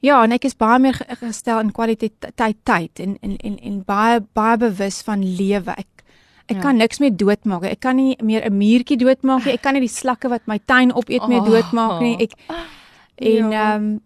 ja 0.00 0.22
en 0.24 0.32
ek 0.32 0.44
is 0.44 0.56
baie 0.56 0.78
meer 0.78 0.98
gestel 1.20 1.60
in 1.60 1.72
kwaliteit 1.72 2.32
tyd 2.34 3.00
en 3.00 3.16
en 3.22 3.36
en 3.36 3.58
en 3.58 3.84
baie 3.84 4.20
baie 4.32 4.56
bewus 4.56 5.02
van 5.02 5.22
lewe 5.22 5.76
ek 5.76 5.86
Ek 6.48 6.56
ja. 6.56 6.62
kan 6.62 6.78
niks 6.80 6.96
meer 6.96 7.12
doodmaak. 7.12 7.66
Ek 7.68 7.80
kan 7.84 7.96
nie 7.96 8.16
meer 8.24 8.40
'n 8.48 8.56
muurtjie 8.56 8.96
doodmaak 8.96 9.44
nie. 9.44 9.52
Ek 9.52 9.60
kan 9.60 9.74
nie 9.74 9.84
die 9.84 9.92
slakke 9.92 10.30
wat 10.32 10.46
my 10.48 10.56
tuin 10.64 10.94
opeet 10.96 11.28
meer 11.28 11.42
oh. 11.42 11.44
doodmaak 11.44 12.00
nie. 12.00 12.16
Ek 12.24 12.32
En 13.18 13.50
ja. 13.50 13.74
ehm 13.74 13.84
um, 13.84 14.00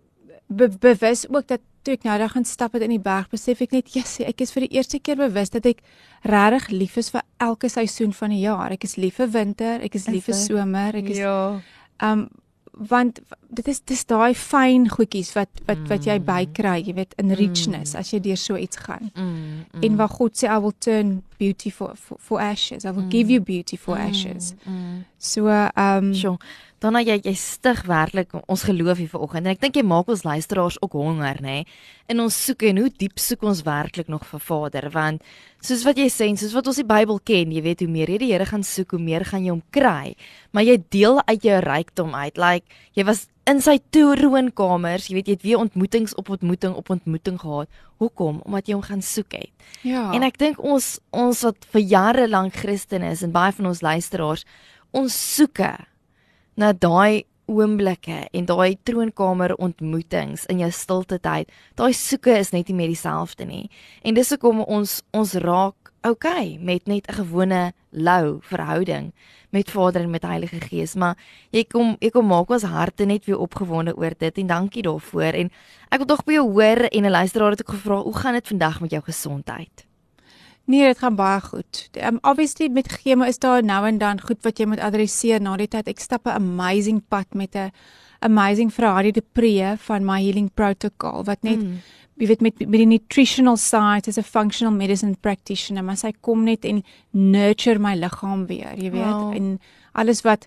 be 0.47 0.69
bewus 0.69 1.29
ook 1.29 1.47
dat 1.49 1.61
toe 1.83 1.95
ek 1.95 2.05
nou 2.07 2.19
daar 2.19 2.31
gaan 2.31 2.45
stap 2.45 2.73
het 2.77 2.83
in 2.83 2.93
die 2.95 3.03
berg, 3.03 3.31
besef 3.33 3.61
ek 3.65 3.73
net, 3.73 3.95
yes, 3.97 4.19
ek 4.21 4.45
is 4.45 4.53
vir 4.55 4.67
die 4.67 4.77
eerste 4.77 5.01
keer 5.01 5.17
bewus 5.19 5.51
dat 5.51 5.67
ek 5.67 5.81
regtig 6.29 6.69
lief 6.71 6.99
is 7.01 7.11
vir 7.11 7.25
elke 7.43 7.69
seisoen 7.73 8.13
van 8.13 8.31
die 8.31 8.43
jaar. 8.45 8.71
Ek 8.73 8.85
is 8.85 8.97
lief 9.01 9.19
vir 9.19 9.33
winter, 9.33 9.81
ek 9.83 9.97
is 9.99 10.07
lief 10.13 10.29
vir 10.31 10.39
somer, 10.39 10.95
ek 11.01 11.11
is 11.11 11.19
Ja. 11.23 11.61
Ehm 12.03 12.25
um, 12.25 12.29
want 12.73 13.21
dit 13.49 13.69
is 13.69 13.81
dis 13.85 14.05
daai 14.09 14.33
fyn 14.35 14.89
goedjies 14.89 15.33
wat 15.37 15.61
wat 15.67 15.79
mm. 15.79 15.89
wat 15.91 16.07
jy 16.09 16.17
mm. 16.19 16.25
bykry, 16.29 16.79
jy 16.87 16.95
weet, 16.97 17.15
in 17.21 17.35
richness 17.37 17.93
mm. 17.93 18.01
as 18.01 18.13
jy 18.15 18.21
deur 18.25 18.41
so 18.41 18.57
iets 18.57 18.81
gaan. 18.87 19.11
Mm. 19.15 19.33
Mm. 19.73 19.85
En 19.89 20.01
wat 20.01 20.17
God 20.17 20.39
sê, 20.41 20.49
I 20.49 20.59
will 20.63 20.75
turn 20.79 21.23
beauty 21.39 21.71
for 21.71 21.97
for, 22.01 22.17
for 22.19 22.41
ashes. 22.41 22.85
I 22.85 22.91
will 22.91 23.05
mm. 23.05 23.13
give 23.13 23.33
you 23.33 23.41
beauty 23.41 23.77
for 23.77 23.97
mm. 23.97 24.09
ashes. 24.09 24.55
Mm. 24.65 25.05
So 25.19 25.49
ehm 25.49 25.73
um, 25.77 26.15
sure. 26.15 26.39
Dan 26.83 26.99
jy 26.99 27.15
jy 27.23 27.33
stig 27.39 27.85
werklik 27.87 28.33
ons 28.51 28.65
geloof 28.67 28.99
hier 28.99 29.11
vanoggend 29.13 29.47
en 29.47 29.55
ek 29.55 29.61
dink 29.63 29.77
jy 29.79 29.85
maak 29.87 30.09
ons 30.11 30.25
luisteraars 30.27 30.81
ook 30.83 30.97
honger 30.99 31.39
nê. 31.45 31.61
En 32.11 32.25
ons 32.25 32.39
soek 32.47 32.65
en 32.67 32.81
hoe 32.83 32.89
diep 32.91 33.23
soek 33.23 33.45
ons 33.47 33.61
werklik 33.63 34.09
nog 34.11 34.25
vir 34.27 34.43
Vader 34.43 34.89
want 34.91 35.23
soos 35.63 35.85
wat 35.87 36.01
jy 36.03 36.09
sê 36.11 36.27
en 36.27 36.41
soos 36.41 36.57
wat 36.57 36.67
ons 36.67 36.81
die 36.81 36.87
Bybel 36.89 37.21
ken, 37.23 37.53
jy 37.55 37.63
weet 37.63 37.85
hoe 37.85 37.91
meer 37.93 38.11
jy 38.11 38.19
die 38.25 38.33
Here 38.33 38.49
gaan 38.51 38.67
soek, 38.67 38.97
hoe 38.97 39.03
meer 39.03 39.23
gaan 39.29 39.47
jy 39.47 39.55
hom 39.55 39.63
kry. 39.71 40.17
Maar 40.51 40.67
jy 40.67 40.77
deel 40.91 41.23
uit 41.29 41.47
jou 41.47 41.61
rykdom 41.63 42.17
uit. 42.19 42.43
Like 42.43 42.67
jy 42.99 43.07
was 43.07 43.29
in 43.47 43.63
sy 43.63 43.77
troonkamers, 43.95 45.07
jy 45.07 45.21
weet 45.21 45.31
jy 45.31 45.39
het 45.39 45.47
weer 45.47 45.63
ontmoetings 45.63 46.17
op 46.19 46.35
ontmoeting 46.35 46.75
op 46.79 46.91
ontmoeting 46.91 47.39
gehad. 47.45 47.71
Hoekom? 48.03 48.43
Omdat 48.43 48.67
jy 48.67 48.75
hom 48.81 48.85
gaan 48.91 49.07
soek 49.07 49.39
het. 49.39 49.71
Ja. 49.87 50.09
En 50.11 50.27
ek 50.27 50.43
dink 50.43 50.59
ons 50.59 50.97
ons 51.15 51.47
wat 51.47 51.71
vir 51.77 51.87
jare 51.95 52.27
lank 52.27 52.59
Christen 52.59 53.07
is 53.07 53.23
en 53.23 53.31
baie 53.31 53.55
van 53.55 53.71
ons 53.71 53.87
luisteraars, 53.87 54.43
ons 54.91 55.15
soeke 55.37 55.77
na 56.55 56.73
daai 56.73 57.25
oomblikke 57.51 58.29
en 58.33 58.47
daai 58.47 58.77
troonkamer 58.87 59.55
ontmoetings 59.59 60.47
in 60.53 60.63
jou 60.63 60.71
stilte 60.71 61.19
tyd. 61.23 61.51
Daai 61.77 61.93
soeke 61.97 62.37
is 62.39 62.53
net 62.53 62.69
nie 62.71 62.77
meer 62.77 62.93
dieselfde 62.93 63.47
nie. 63.49 63.69
En 64.05 64.15
dis 64.15 64.31
hoekom 64.31 64.63
ons 64.65 65.01
ons 65.13 65.35
raak 65.45 65.93
okay 66.03 66.59
met 66.59 66.87
net 66.87 67.07
'n 67.09 67.15
gewone 67.15 67.73
lou 67.91 68.41
verhouding 68.43 69.13
met 69.51 69.71
Vader 69.71 70.03
en 70.03 70.11
met 70.11 70.23
Heilige 70.23 70.61
Gees, 70.61 70.95
maar 70.95 71.17
jy 71.51 71.65
kom 71.65 71.97
jy 72.01 72.11
kom 72.11 72.27
maak 72.27 72.51
ons 72.51 72.63
harte 72.63 73.05
net 73.05 73.25
weer 73.25 73.39
opgewonde 73.39 73.97
oor 73.97 74.15
dit 74.19 74.39
en 74.39 74.47
dankie 74.47 74.83
daarvoor. 74.83 75.35
En 75.35 75.51
ek 75.91 75.99
wil 75.99 76.07
tog 76.07 76.25
by 76.25 76.33
jou 76.33 76.51
hoor 76.51 76.89
en 76.91 77.05
'n 77.05 77.11
luisteraar 77.11 77.51
het 77.51 77.61
ek 77.61 77.69
gevra, 77.69 78.03
hoe 78.03 78.17
gaan 78.17 78.33
dit 78.35 78.49
vandag 78.49 78.81
met 78.81 78.91
jou 78.91 79.03
gesondheid? 79.03 79.92
Nee, 80.65 80.85
dit 80.87 80.99
gaan 80.99 81.17
baie 81.19 81.41
goed. 81.41 81.89
Um 81.99 82.19
obviously 82.23 82.69
met 82.69 82.89
chemo 82.89 83.25
is 83.25 83.39
daar 83.39 83.65
nou 83.65 83.87
en 83.87 83.99
dan 83.99 84.21
goed 84.21 84.43
wat 84.43 84.59
jy 84.59 84.67
moet 84.67 84.81
adresseer 84.81 85.43
na 85.43 85.57
die 85.57 85.69
tyd. 85.69 85.89
Ek 85.89 86.01
stap 86.01 86.27
'n 86.27 86.39
amazing 86.39 87.03
pad 87.09 87.35
met 87.35 87.57
'n 87.57 87.73
amazing 88.21 88.71
vrou 88.73 88.93
Harry 88.95 89.11
de 89.11 89.23
Pre 89.33 89.75
van 89.79 90.05
My 90.05 90.23
Healing 90.23 90.51
Protocol 90.55 91.25
wat 91.25 91.43
net 91.43 91.59
mm. 91.59 91.83
jy 92.21 92.27
weet 92.27 92.41
met 92.41 92.59
met 92.59 92.79
die 92.79 92.87
nutritional 92.87 93.57
side 93.57 94.09
as 94.09 94.19
a 94.19 94.23
functional 94.23 94.75
medicine 94.75 95.17
practitioner, 95.21 95.85
maar 95.85 95.97
sy 95.97 96.13
kom 96.21 96.45
net 96.45 96.65
en 96.65 96.83
nurture 97.11 97.79
my 97.79 97.95
liggaam 97.95 98.47
weer, 98.47 98.75
jy 98.77 98.91
weet, 98.91 99.03
wow. 99.03 99.33
en 99.35 99.59
alles 99.93 100.23
wat 100.23 100.47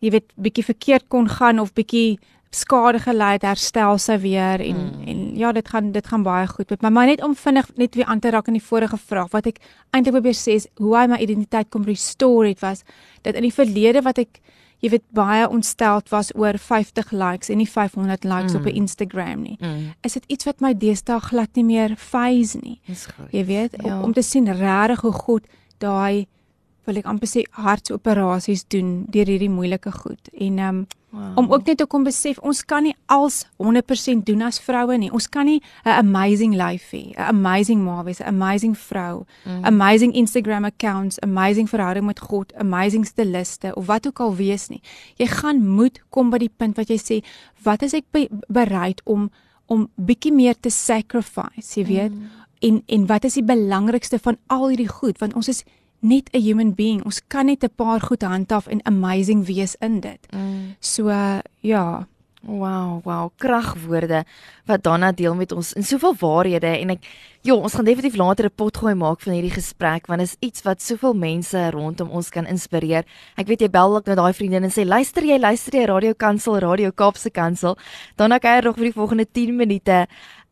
jy 0.00 0.10
weet 0.10 0.32
bietjie 0.36 0.64
verkeerd 0.64 1.08
kon 1.08 1.28
gaan 1.28 1.60
of 1.60 1.74
bietjie 1.76 2.18
skade 2.54 2.98
gelei 3.02 3.32
het, 3.36 3.46
herstel 3.46 3.98
sy 3.98 4.18
weer 4.22 4.62
en 4.64 4.76
mm. 4.76 5.06
en 5.10 5.22
ja, 5.36 5.52
dit 5.52 5.68
gaan 5.68 5.92
dit 5.92 6.06
gaan 6.06 6.22
baie 6.22 6.46
goed 6.46 6.70
met 6.70 6.82
my. 6.82 6.90
Maar 6.90 7.06
net 7.06 7.22
om 7.22 7.36
vinnig 7.36 7.70
net 7.76 7.94
weer 7.94 8.04
aan 8.10 8.20
te 8.20 8.30
raak 8.30 8.48
aan 8.48 8.58
die 8.58 8.64
vorige 8.64 8.98
vraag 8.98 9.30
wat 9.32 9.46
ek 9.50 9.60
eintlik 9.90 10.14
probeer 10.14 10.38
sê 10.38 10.58
is 10.60 10.68
hoe 10.80 10.96
hy 10.96 11.06
my 11.10 11.18
identiteit 11.18 11.70
kom 11.70 11.84
restore 11.84 12.48
het 12.48 12.60
was 12.60 12.84
dat 13.22 13.34
in 13.34 13.46
die 13.46 13.54
verlede 13.54 14.02
wat 14.02 14.18
ek 14.22 14.40
jy 14.84 14.90
weet 14.92 15.04
baie 15.16 15.46
ontsteld 15.48 16.10
was 16.12 16.30
oor 16.36 16.58
50 16.60 17.12
likes 17.16 17.48
en 17.48 17.60
nie 17.62 17.68
500 17.70 18.24
likes 18.28 18.52
mm. 18.52 18.58
op 18.60 18.66
'n 18.66 18.76
Instagram 18.84 19.42
nie. 19.42 19.56
Mm. 19.60 19.92
Is 20.02 20.12
dit 20.12 20.24
iets 20.26 20.44
wat 20.44 20.60
my 20.60 20.74
deesdae 20.74 21.20
glad 21.20 21.54
nie 21.54 21.64
meer 21.64 21.96
phase 21.96 22.58
nie. 22.60 22.80
Jy 23.30 23.44
weet 23.44 23.76
ja. 23.80 23.96
om, 23.98 24.04
om 24.04 24.12
te 24.12 24.22
sien 24.22 24.52
regtig 24.52 25.00
hoe 25.00 25.12
goed 25.12 25.46
daai 25.78 26.26
wil 26.86 26.96
ek 27.00 27.06
amper 27.06 27.28
sê 27.28 27.44
hartoperasies 27.50 28.64
doen 28.68 29.04
deur 29.12 29.26
hierdie 29.26 29.50
moeilike 29.52 29.92
goed. 29.92 30.30
En 30.32 30.58
um, 30.58 30.86
wow. 31.14 31.38
om 31.38 31.52
ook 31.52 31.66
net 31.66 31.78
te 31.78 31.86
kom 31.86 32.04
besef 32.04 32.38
ons 32.38 32.62
kan 32.64 32.82
nie 32.82 32.94
als 33.06 33.44
100% 33.62 34.24
doen 34.28 34.42
as 34.42 34.60
vroue 34.62 34.98
nie. 34.98 35.10
Ons 35.12 35.28
kan 35.28 35.46
nie 35.46 35.60
'n 35.84 35.96
amazing 35.98 36.54
life 36.54 36.96
hê, 36.96 37.14
'n 37.16 37.28
amazing 37.28 37.84
ma 37.84 38.02
wees, 38.02 38.20
'n 38.20 38.26
amazing 38.26 38.78
vrou, 38.78 39.24
mm. 39.44 39.64
amazing 39.64 40.12
Instagram 40.14 40.64
accounts, 40.64 41.20
amazing 41.20 41.68
verhouding 41.68 42.06
met 42.06 42.20
God, 42.20 42.54
amazing 42.54 43.06
styliste 43.06 43.74
of 43.74 43.86
wat 43.86 44.06
ook 44.06 44.20
al 44.20 44.34
wees 44.36 44.68
nie. 44.68 44.82
Jy 45.16 45.26
gaan 45.26 45.68
moet 45.68 46.02
kom 46.10 46.30
by 46.30 46.38
die 46.38 46.52
punt 46.56 46.76
wat 46.76 46.88
jy 46.88 46.98
sê, 46.98 47.24
wat 47.62 47.82
is 47.82 47.94
ek 47.94 48.04
be 48.10 48.28
bereid 48.48 49.00
om 49.04 49.30
om 49.66 49.88
bietjie 49.96 50.32
meer 50.32 50.54
te 50.60 50.70
sacrifice, 50.70 51.80
jy 51.80 51.86
weet? 51.86 52.12
Mm. 52.12 52.30
En 52.60 52.82
en 52.86 53.06
wat 53.06 53.24
is 53.24 53.34
die 53.34 53.44
belangrikste 53.44 54.18
van 54.18 54.36
al 54.46 54.68
hierdie 54.68 54.88
goed 54.88 55.18
want 55.18 55.34
ons 55.34 55.48
is 55.48 55.64
net 56.04 56.28
'n 56.32 56.40
human 56.40 56.74
being. 56.74 57.04
Ons 57.04 57.20
kan 57.26 57.46
net 57.46 57.64
'n 57.64 57.72
paar 57.76 58.00
goed 58.00 58.22
handhaaf 58.22 58.66
en 58.66 58.84
amazing 58.84 59.46
wees 59.46 59.76
in 59.80 60.00
dit. 60.00 60.20
Mm. 60.30 60.76
So 60.80 61.08
uh, 61.08 61.38
ja. 61.60 62.06
Wow, 62.46 63.00
wow, 63.04 63.30
kragwoorde 63.36 64.24
wat 64.66 64.82
Donna 64.82 65.12
deel 65.12 65.34
met 65.34 65.52
ons 65.52 65.72
in 65.72 65.82
soveel 65.82 66.14
waarhede 66.20 66.66
en 66.66 66.90
ek 66.90 67.06
ja, 67.40 67.54
ons 67.54 67.72
gaan 67.72 67.84
definitief 67.84 68.18
later 68.20 68.44
'n 68.44 68.54
pot 68.54 68.76
gooi 68.76 68.94
maak 68.94 69.20
van 69.20 69.32
hierdie 69.32 69.54
gesprek 69.54 70.06
want 70.06 70.20
is 70.20 70.36
iets 70.40 70.62
wat 70.62 70.82
soveel 70.82 71.14
mense 71.14 71.70
rondom 71.70 72.10
ons 72.10 72.28
kan 72.28 72.46
inspireer. 72.46 73.04
Ek 73.36 73.46
weet 73.46 73.60
jy 73.60 73.70
bel 73.70 73.96
ook 73.96 74.06
na 74.06 74.14
daai 74.14 74.32
vriendin 74.32 74.64
en 74.64 74.70
sê 74.70 74.84
luister 74.84 75.24
jy 75.24 75.38
luister 75.38 75.72
jy 75.72 75.84
Radio 75.86 76.12
Kansel, 76.12 76.58
Radio 76.58 76.90
Kaapse 76.90 77.30
Kansel. 77.30 77.78
Donna 78.16 78.38
kuier 78.38 78.64
nog 78.64 78.76
vir 78.76 78.84
die 78.84 78.92
volgende 79.00 79.26
10 79.32 79.56
minute 79.56 80.06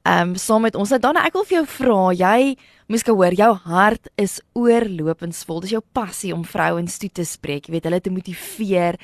um, 0.09 0.35
saam 0.37 0.63
met 0.67 0.77
ons. 0.79 0.93
Dan 1.03 1.19
ek 1.21 1.37
wil 1.37 1.45
vir 1.49 1.59
jou 1.61 1.67
vra, 1.77 1.99
jy 2.17 2.55
moes 2.93 3.05
gehoor 3.07 3.35
jou 3.37 3.51
hart 3.65 4.11
is 4.21 4.39
oorlopensvol. 4.59 5.63
Dis 5.65 5.75
jou 5.77 5.83
passie 5.95 6.33
om 6.35 6.45
vrouens 6.45 6.99
toe 7.01 7.11
te 7.13 7.25
spreek, 7.29 7.69
jy 7.69 7.77
weet, 7.77 7.89
hulle 7.89 8.03
te 8.05 8.13
motiveer 8.13 8.99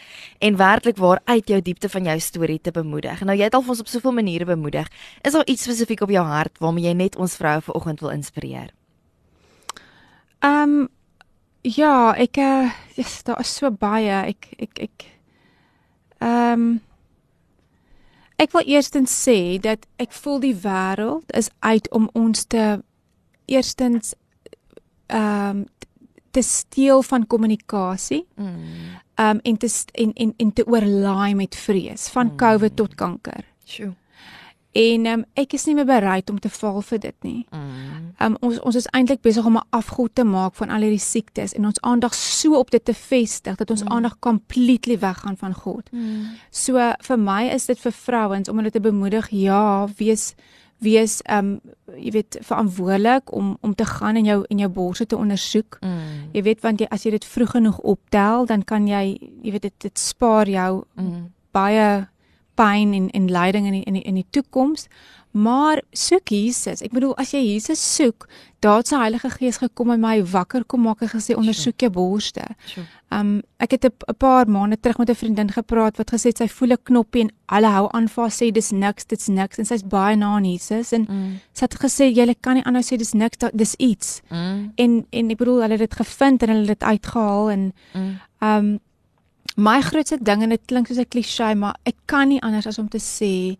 en 0.44 0.58
werklik 0.60 1.00
waar 1.00 1.22
uit 1.30 1.48
jou 1.48 1.60
diepte 1.64 1.90
van 1.92 2.10
jou 2.10 2.18
storie 2.20 2.58
te 2.60 2.74
bemoedig. 2.74 3.22
Nou 3.24 3.36
jy 3.38 3.48
het 3.48 3.56
al 3.56 3.64
ons 3.64 3.84
op 3.84 3.90
soveel 3.90 4.16
maniere 4.16 4.48
bemoedig. 4.48 4.90
Is 5.22 5.36
daar 5.36 5.48
iets 5.48 5.64
spesifiek 5.68 6.04
op 6.04 6.12
jou 6.12 6.24
hart 6.26 6.60
waarmee 6.62 6.90
jy 6.90 6.96
net 6.98 7.16
ons 7.16 7.38
vroue 7.40 7.64
vanoggend 7.70 8.04
wil 8.04 8.14
inspireer? 8.16 8.72
Ehm 10.44 10.78
um, 10.78 10.88
ja, 11.66 12.14
ek 12.16 12.38
uh, 12.38 12.70
yes, 12.96 13.22
daar 13.26 13.40
is 13.42 13.50
so 13.56 13.70
baie. 13.74 14.20
Ek 14.34 14.52
ek 14.58 14.84
ek 14.88 15.08
ehm 16.18 16.52
um, 16.52 16.68
Ek 18.38 18.52
wil 18.54 18.68
eerstens 18.70 19.14
sê 19.24 19.58
dat 19.58 19.86
ek 19.98 20.12
voel 20.14 20.38
die 20.44 20.54
wêreld 20.62 21.32
is 21.34 21.50
uit 21.66 21.88
om 21.90 22.06
ons 22.14 22.44
te 22.46 22.78
eerstens 23.50 24.14
ehm 25.08 25.64
um, 25.64 25.66
te 26.30 26.42
steel 26.44 27.02
van 27.02 27.26
kommunikasie. 27.26 28.26
Mm. 28.36 28.54
Ehm 29.14 29.36
um, 29.36 29.40
en 29.42 29.56
te 29.56 29.68
en 29.92 30.12
en 30.12 30.34
en 30.36 30.52
te 30.52 30.66
oorlaai 30.66 31.34
met 31.34 31.56
vrees 31.56 32.08
van 32.08 32.26
mm. 32.26 32.36
COVID 32.36 32.76
tot 32.76 32.94
kanker. 32.94 33.44
Sjoe. 33.64 33.94
En 34.76 35.06
um, 35.06 35.24
ek 35.34 35.54
is 35.56 35.64
nie 35.64 35.74
meer 35.74 35.88
bereid 35.88 36.30
om 36.30 36.38
te 36.38 36.50
val 36.52 36.82
vir 36.84 37.00
dit 37.00 37.24
nie. 37.24 37.46
Mm. 37.50 38.12
Um, 38.20 38.36
ons 38.44 38.58
ons 38.68 38.76
is 38.76 38.88
eintlik 38.92 39.22
besig 39.24 39.46
om 39.46 39.56
'n 39.56 39.66
afgod 39.70 40.14
te 40.14 40.24
maak 40.24 40.54
van 40.54 40.70
al 40.70 40.84
hierdie 40.84 41.00
siektes 41.00 41.54
en 41.54 41.66
ons 41.66 41.80
aandag 41.80 42.14
so 42.14 42.58
op 42.58 42.70
dit 42.70 42.84
te 42.84 42.94
vestig 42.94 43.56
dat 43.56 43.70
ons 43.70 43.82
mm. 43.82 43.88
aandag 43.88 44.18
completely 44.18 44.98
weggaan 44.98 45.36
van 45.36 45.54
God. 45.54 45.88
Mm. 45.92 46.36
So 46.50 46.92
vir 47.00 47.18
my 47.18 47.48
is 47.48 47.66
dit 47.66 47.78
vir 47.78 47.92
vrouens 47.92 48.48
om 48.48 48.56
hulle 48.56 48.70
te 48.70 48.80
bemoedig, 48.80 49.28
ja, 49.30 49.88
wees 49.96 50.34
wees 50.78 51.22
um 51.30 51.60
jy 51.96 52.10
weet 52.10 52.38
verantwoordelik 52.40 53.32
om 53.32 53.56
om 53.60 53.74
te 53.74 53.84
gaan 53.84 54.16
en 54.16 54.24
jou 54.24 54.44
en 54.48 54.58
jou 54.58 54.68
borse 54.68 55.06
te 55.06 55.16
ondersoek. 55.16 55.78
Mm. 55.80 56.30
Jy 56.32 56.42
weet 56.42 56.60
want 56.60 56.80
jy 56.80 56.86
as 56.90 57.02
jy 57.02 57.10
dit 57.10 57.24
vroeg 57.24 57.50
genoeg 57.50 57.78
optel, 57.78 58.46
dan 58.46 58.62
kan 58.64 58.86
jy 58.86 59.18
jy 59.42 59.50
weet 59.50 59.62
dit 59.62 59.74
dit 59.78 59.98
spaar 59.98 60.48
jou 60.48 60.84
mm. 60.94 61.32
baie 61.50 62.06
pyn 62.58 62.92
en 62.96 63.08
en 63.14 63.30
lyding 63.30 63.70
in 63.70 63.78
die, 63.78 63.86
in 63.86 64.00
die, 64.00 64.04
in 64.10 64.20
die 64.20 64.26
toekoms. 64.30 64.88
Maar 65.30 65.82
soek 65.92 66.32
Jesus. 66.32 66.80
Ek 66.82 66.94
bedoel 66.96 67.12
as 67.20 67.34
jy 67.34 67.42
Jesus 67.44 67.80
soek, 67.94 68.24
het 68.64 68.88
sy 68.88 68.98
Heilige 68.98 69.28
Gees 69.30 69.60
gekom 69.60 69.92
en 69.92 70.00
my 70.02 70.16
wakker 70.26 70.64
kom 70.66 70.82
maak 70.88 71.04
en 71.04 71.10
gesê 71.12 71.36
ondersoek 71.36 71.84
jou 71.84 71.90
borste. 71.94 72.42
Um 73.14 73.42
ek 73.62 73.76
het 73.76 73.84
'n 73.84 74.16
paar 74.18 74.48
maande 74.48 74.80
terug 74.80 74.98
met 74.98 75.10
'n 75.10 75.14
vriendin 75.14 75.50
gepraat 75.50 75.96
wat 75.96 76.10
gesê 76.10 76.32
sy 76.34 76.48
voel 76.48 76.72
'n 76.72 76.82
knoppie 76.82 77.22
en 77.22 77.30
alle 77.46 77.66
hou 77.66 77.88
aan 77.92 78.08
vir 78.08 78.30
sê 78.30 78.50
dis 78.52 78.70
niks, 78.70 79.04
dit's 79.04 79.28
niks 79.28 79.58
en 79.58 79.64
sy's 79.64 79.82
baie 79.82 80.16
na 80.16 80.34
aan 80.34 80.44
Jesus 80.44 80.92
en 80.92 81.06
mm. 81.08 81.40
sy 81.52 81.64
het 81.64 81.74
gesê 81.74 82.04
jy 82.12 82.34
kan 82.40 82.54
nie 82.54 82.64
aanhou 82.64 82.82
sê 82.82 82.96
dis 82.96 83.12
niks, 83.12 83.36
dis 83.52 83.74
iets. 83.74 84.22
Mm. 84.30 84.72
En 84.76 85.06
en 85.10 85.30
ek 85.30 85.38
bedoel 85.38 85.62
hulle 85.62 85.76
het 85.76 85.90
dit 85.90 85.94
gevind 85.94 86.42
en 86.42 86.48
hulle 86.48 86.66
het 86.66 86.80
dit 86.80 86.88
uitgehaal 86.88 87.50
en 87.50 87.72
mm. 87.94 88.20
um 88.40 88.80
my 89.58 89.80
grootste 89.82 90.18
ding 90.22 90.44
en 90.46 90.54
dit 90.54 90.64
klink 90.70 90.86
soos 90.86 91.00
'n 91.02 91.10
klise, 91.10 91.54
maar 91.54 91.76
ek 91.84 91.96
kan 92.06 92.28
nie 92.28 92.40
anders 92.42 92.66
as 92.66 92.78
om 92.78 92.88
te 92.88 92.98
sê 92.98 93.58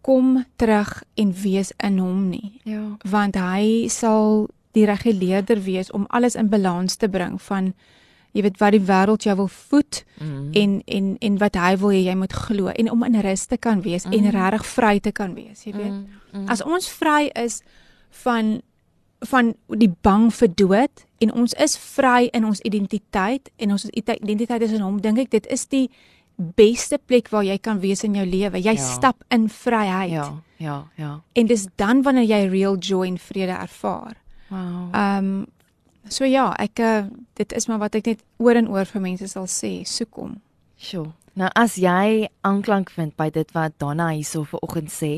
kom 0.00 0.44
terug 0.56 1.02
en 1.14 1.32
wees 1.42 1.72
in 1.82 1.98
hom 1.98 2.28
nie. 2.28 2.60
Ja. 2.64 2.96
Want 3.02 3.34
hy 3.34 3.88
sal 3.88 4.48
die 4.72 4.86
reguleerder 4.86 5.62
wees 5.62 5.90
om 5.90 6.06
alles 6.08 6.34
in 6.34 6.48
balans 6.48 6.96
te 6.96 7.08
bring 7.08 7.40
van 7.42 7.72
jy 8.36 8.42
weet 8.44 8.58
wat 8.60 8.74
die 8.76 8.84
wêreld 8.84 9.24
jou 9.24 9.36
wil 9.36 9.48
voed 9.48 10.04
mm. 10.20 10.50
en 10.52 10.82
en 10.84 11.16
en 11.18 11.38
wat 11.40 11.56
hy 11.56 11.72
wil 11.80 11.94
hê 11.94 12.02
jy 12.04 12.14
moet 12.14 12.32
glo 12.32 12.68
en 12.68 12.90
om 12.92 13.04
in 13.04 13.20
rus 13.24 13.46
te 13.46 13.56
kan 13.56 13.82
wees 13.82 14.04
mm. 14.04 14.12
en 14.12 14.30
regtig 14.30 14.66
vry 14.66 14.98
te 15.00 15.12
kan 15.12 15.34
wees, 15.34 15.64
jy 15.64 15.72
weet. 15.72 15.92
Mm. 15.92 16.06
Mm. 16.32 16.48
As 16.52 16.62
ons 16.62 16.88
vry 16.88 17.30
is 17.34 17.62
van 18.24 18.60
van 19.24 19.54
die 19.68 19.92
bang 20.04 20.28
vir 20.34 20.52
dood 20.54 21.05
en 21.18 21.32
ons 21.32 21.52
is 21.52 21.78
vry 21.96 22.28
in 22.36 22.44
ons 22.44 22.60
identiteit 22.60 23.50
en 23.56 23.72
ons 23.76 23.88
identiteit 23.92 24.62
is 24.62 24.76
in 24.76 24.84
hom, 24.84 25.00
dink 25.00 25.18
ek 25.26 25.30
dit 25.30 25.48
is 25.52 25.66
die 25.72 25.86
beste 26.36 26.98
plek 26.98 27.30
waar 27.32 27.44
jy 27.46 27.56
kan 27.58 27.80
wees 27.80 28.04
in 28.04 28.16
jou 28.18 28.26
lewe. 28.28 28.60
Jy 28.60 28.76
ja. 28.76 28.86
stap 28.92 29.24
in 29.32 29.48
vryheid. 29.48 30.12
Ja, 30.12 30.28
ja, 30.60 30.78
ja. 31.00 31.12
En 31.32 31.48
dis 31.48 31.66
dan 31.80 32.02
wanneer 32.04 32.28
jy 32.28 32.40
real 32.52 32.76
joy 32.76 33.06
en 33.08 33.18
vrede 33.18 33.56
ervaar. 33.56 34.16
Wow. 34.48 34.88
Ehm 34.92 35.18
um, 35.24 35.46
so 36.08 36.24
ja, 36.24 36.52
ek 36.62 36.78
uh, 36.78 37.06
dit 37.34 37.52
is 37.52 37.66
maar 37.66 37.80
wat 37.82 37.96
ek 37.98 38.12
net 38.12 38.20
oor 38.38 38.54
en 38.54 38.68
oor 38.70 38.86
vir 38.86 39.02
mense 39.02 39.26
sal 39.32 39.48
sê, 39.50 39.80
soek 39.82 40.20
hom. 40.20 40.36
Sjoe. 40.78 41.08
Nou 41.36 41.48
as 41.58 41.74
jy 41.80 42.28
aanklank 42.46 42.92
vind 42.94 43.16
by 43.18 43.26
dit 43.34 43.50
wat 43.56 43.74
Donna 43.82 44.12
hierso 44.14 44.44
vanoggend 44.46 44.92
sê, 44.92 45.10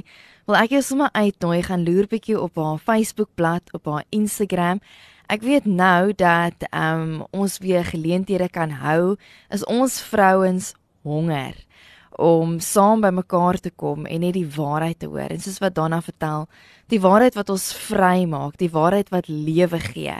wil 0.48 0.56
ek 0.58 0.72
jou 0.74 0.80
sommer 0.82 1.12
uitnooi 1.12 1.60
gaan 1.66 1.84
loer 1.84 2.08
bietjie 2.10 2.38
op 2.40 2.56
haar 2.56 2.80
Facebookblad, 2.82 3.68
op 3.76 3.86
haar 3.86 4.06
Instagram. 4.16 4.80
Ek 5.28 5.42
weet 5.44 5.66
nou 5.68 6.12
dat 6.16 6.64
um, 6.72 7.20
ons 7.36 7.58
weer 7.60 7.84
geleenthede 7.84 8.48
kan 8.48 8.70
hou 8.80 9.16
is 9.52 9.64
ons 9.68 10.00
vrouens 10.00 10.70
honger 11.04 11.52
om 12.18 12.56
saam 12.64 13.02
by 13.04 13.10
mekaar 13.12 13.58
te 13.60 13.70
kom 13.70 14.06
en 14.08 14.24
net 14.24 14.34
die 14.34 14.48
waarheid 14.48 14.98
te 14.98 15.06
hoor. 15.06 15.28
En 15.28 15.42
soos 15.44 15.60
wat 15.60 15.76
Donna 15.76 16.00
vertel, 16.02 16.48
die 16.88 17.00
waarheid 17.04 17.36
wat 17.36 17.52
ons 17.52 17.68
vry 17.76 18.24
maak, 18.24 18.56
die 18.56 18.72
waarheid 18.72 19.12
wat 19.12 19.28
lewe 19.28 19.78
gee 19.90 20.16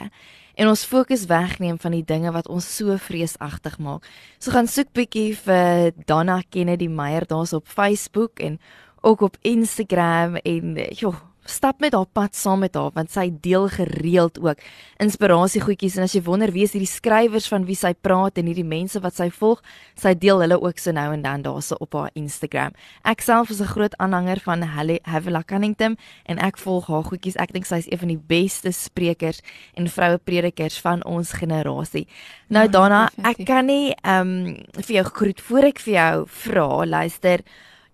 en 0.59 0.67
ons 0.67 0.83
fokus 0.85 1.25
wegneem 1.25 1.79
van 1.79 1.95
die 1.95 2.03
dinge 2.05 2.29
wat 2.35 2.49
ons 2.51 2.67
so 2.67 2.93
vreesagtig 2.99 3.79
maak. 3.81 4.05
So 4.37 4.51
gaan 4.53 4.67
soek 4.69 4.91
bietjie 4.93 5.31
vir 5.41 5.89
Donna 6.05 6.41
Kennedy 6.51 6.89
Meyer 6.91 7.25
daar's 7.25 7.55
op 7.55 7.65
Facebook 7.65 8.43
en 8.43 8.59
ook 9.01 9.21
op 9.25 9.37
Instagram 9.41 10.35
en 10.43 10.75
joh, 10.99 11.15
stap 11.49 11.79
met 11.79 11.93
haar 11.93 12.07
pad 12.13 12.35
saam 12.35 12.59
met 12.59 12.75
haar 12.75 12.91
want 12.95 13.11
sy 13.11 13.29
deel 13.41 13.67
gereeld 13.69 14.39
ook 14.39 14.61
inspirasie 14.99 15.61
goedjies 15.61 15.97
en 15.97 16.03
as 16.03 16.15
jy 16.15 16.21
wonder 16.25 16.51
wie 16.51 16.63
is 16.63 16.73
hierdie 16.75 16.89
skrywers 16.89 17.47
van 17.51 17.65
wie 17.67 17.77
sy 17.77 17.93
praat 17.93 18.37
en 18.37 18.49
hierdie 18.49 18.67
mense 18.67 18.99
wat 19.03 19.15
sy 19.15 19.29
volg, 19.33 19.61
sy 19.99 20.13
deel 20.17 20.43
hulle 20.43 20.59
ook 20.61 20.79
so 20.81 20.91
nou 20.95 21.07
en 21.13 21.23
dan 21.23 21.43
daarse 21.45 21.77
op 21.79 21.95
haar 21.97 22.09
Instagram. 22.19 22.75
Ek 23.03 23.21
self 23.21 23.49
is 23.49 23.61
'n 23.61 23.71
groot 23.73 23.95
aanhanger 23.97 24.39
van 24.39 24.61
Havila 24.61 25.43
Cunnington 25.43 25.97
en 26.25 26.37
ek 26.37 26.57
volg 26.57 26.87
haar 26.87 27.03
goedjies. 27.03 27.35
Ek 27.35 27.53
dink 27.53 27.65
sy 27.65 27.77
is 27.77 27.91
een 27.91 27.99
van 27.99 28.07
die 28.07 28.23
beste 28.27 28.71
sprekers 28.71 29.41
en 29.75 29.87
vroue 29.87 30.17
predikers 30.17 30.79
van 30.81 31.03
ons 31.05 31.31
generasie. 31.31 32.07
Nou 32.47 32.65
ja, 32.65 32.71
Dana, 32.71 33.09
ek 33.23 33.45
kan 33.45 33.65
nie 33.65 33.93
ehm 34.03 34.27
um, 34.27 34.55
vir 34.85 34.95
jou 34.95 35.03
groet 35.03 35.41
voor 35.41 35.63
ek 35.63 35.79
vir 35.79 35.93
jou 35.93 36.25
vra, 36.27 36.85
luister. 36.85 37.39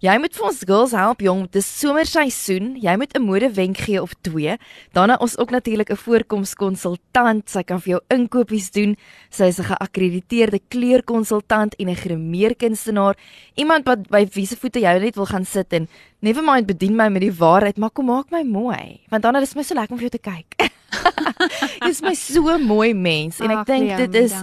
Jy 0.03 0.11
moet 0.19 0.33
vir 0.35 0.43
ons 0.43 0.57
girls 0.67 0.91
help 0.91 1.21
jong, 1.23 1.45
dis 1.55 1.67
somerseisoen. 1.79 2.73
Jy 2.83 2.95
moet 2.99 3.15
'n 3.15 3.23
modewenk 3.23 3.77
gee 3.77 4.01
of 4.01 4.11
twee. 4.21 4.57
Daarna 4.91 5.15
ons 5.21 5.37
ook 5.37 5.51
natuurlik 5.51 5.89
'n 5.89 5.95
voorkomskonsultant. 5.95 7.49
Sy 7.49 7.63
kan 7.63 7.79
vir 7.79 7.89
jou 7.89 8.01
inkopies 8.09 8.71
doen. 8.71 8.97
Sy 9.29 9.45
is 9.45 9.59
'n 9.59 9.63
geakkrediteerde 9.63 10.59
kleurkonsultant 10.67 11.75
en 11.79 11.87
'n 11.89 11.95
grimeerkunstenaar. 11.95 13.15
Iemand 13.55 13.85
wat 13.85 14.09
by 14.09 14.27
wie 14.33 14.45
se 14.45 14.57
voete 14.57 14.79
jy 14.79 14.99
net 14.99 15.15
wil 15.15 15.25
gaan 15.25 15.45
sit 15.45 15.73
en 15.73 15.87
never 16.19 16.43
mind 16.43 16.67
bedien 16.67 16.95
my 16.95 17.07
met 17.07 17.21
die 17.21 17.31
waarheid, 17.31 17.77
maar 17.77 17.91
kom 17.91 18.05
maak 18.05 18.31
my 18.31 18.43
mooi. 18.43 18.99
Want 19.09 19.23
dan 19.23 19.35
is 19.35 19.55
my 19.55 19.63
so 19.63 19.75
lekker 19.75 19.91
om 19.91 19.99
vir 19.99 20.09
jou 20.09 20.19
te 20.19 20.29
kyk. 20.29 20.71
Jy's 21.85 22.01
my 22.01 22.13
so 22.13 22.57
mooi 22.57 22.93
mens 22.93 23.39
en 23.39 23.51
ek 23.51 23.65
dink 23.65 23.97
dit 23.97 24.15
is 24.15 24.33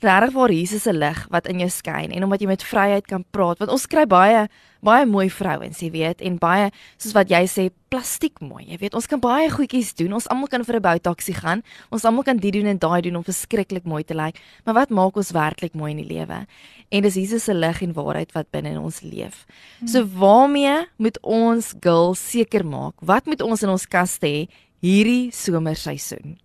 regtig 0.00 0.32
waar 0.32 0.50
Jesus 0.50 0.82
se 0.82 0.92
lig 0.92 1.26
wat 1.30 1.46
in 1.46 1.58
jou 1.58 1.68
skyn 1.68 2.12
en 2.12 2.24
omdat 2.24 2.40
jy 2.40 2.46
met 2.46 2.64
vryheid 2.64 3.06
kan 3.06 3.24
praat 3.30 3.58
want 3.58 3.70
ons 3.70 3.86
kry 3.86 4.06
baie 4.06 4.48
baie 4.84 5.06
mooi 5.06 5.26
vrouens, 5.30 5.80
jy 5.82 5.90
weet, 5.94 6.22
en 6.24 6.38
baie 6.40 6.70
soos 6.96 7.14
wat 7.16 7.30
jy 7.32 7.42
sê, 7.50 7.68
plastiek 7.88 8.40
mooi. 8.44 8.66
Jy 8.68 8.78
weet, 8.82 8.96
ons 8.98 9.08
kan 9.10 9.20
baie 9.22 9.48
goedjies 9.50 9.94
doen. 9.98 10.12
Ons 10.18 10.28
almal 10.30 10.50
kan 10.52 10.64
vir 10.64 10.76
'n 10.76 10.82
boutaksie 10.82 11.34
gaan. 11.34 11.62
Ons 11.90 12.04
almal 12.04 12.22
kan 12.22 12.36
dit 12.36 12.52
doen 12.52 12.66
en 12.66 12.78
daai 12.78 13.02
doen 13.02 13.16
om 13.16 13.24
verskriklik 13.24 13.84
mooi 13.84 14.04
te 14.04 14.14
lyk. 14.14 14.36
Maar 14.64 14.74
wat 14.74 14.90
maak 14.90 15.16
ons 15.16 15.32
werklik 15.32 15.74
mooi 15.74 15.90
in 15.90 16.04
die 16.04 16.14
lewe? 16.16 16.46
En 16.90 17.02
dis 17.02 17.14
Jesus 17.14 17.44
se 17.44 17.54
lig 17.54 17.82
en 17.82 17.92
waarheid 17.92 18.32
wat 18.32 18.50
binne 18.50 18.70
in 18.70 18.78
ons 18.78 19.00
leef. 19.00 19.46
So 19.86 20.04
waarmee 20.04 20.86
moet 20.96 21.18
ons 21.22 21.74
girls 21.80 22.30
seker 22.30 22.64
maak? 22.64 22.94
Wat 23.00 23.26
moet 23.26 23.42
ons 23.42 23.62
in 23.62 23.68
ons 23.68 23.86
kaste 23.86 24.26
hê 24.26 24.48
hierdie 24.80 25.30
somerseisoen? 25.32 26.38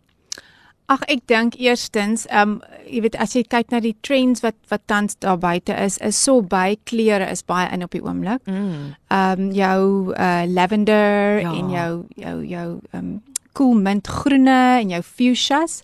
Ag 0.92 1.04
ek 1.08 1.22
dink 1.32 1.56
eerstens, 1.56 2.26
ehm 2.28 2.58
um, 2.58 2.62
jy 2.84 3.02
weet 3.06 3.16
as 3.24 3.34
jy 3.38 3.44
kyk 3.48 3.72
na 3.72 3.80
die 3.80 3.96
trends 4.04 4.44
wat 4.44 4.58
wat 4.72 4.82
tans 4.92 5.16
daar 5.24 5.40
buite 5.40 5.76
is, 5.80 5.98
is 6.04 6.18
so 6.20 6.42
baie 6.42 6.76
kleure 6.90 7.30
is 7.32 7.44
baie 7.48 7.70
in 7.72 7.84
op 7.86 7.92
die 7.96 8.04
oomblik. 8.04 8.44
Mm. 8.46 8.96
Ehm 9.08 9.40
mm. 9.40 9.46
um, 9.46 9.52
jou 9.56 10.16
uh, 10.16 10.44
lavender 10.48 11.40
ja. 11.42 11.54
en 11.54 11.70
jou 11.72 11.92
jou 12.16 12.36
jou 12.46 12.68
ehm 12.92 13.00
um, 13.00 13.22
cool 13.54 13.78
mint 13.78 14.08
groene 14.08 14.82
en 14.82 14.90
jou 14.90 15.02
fuchsias. 15.02 15.84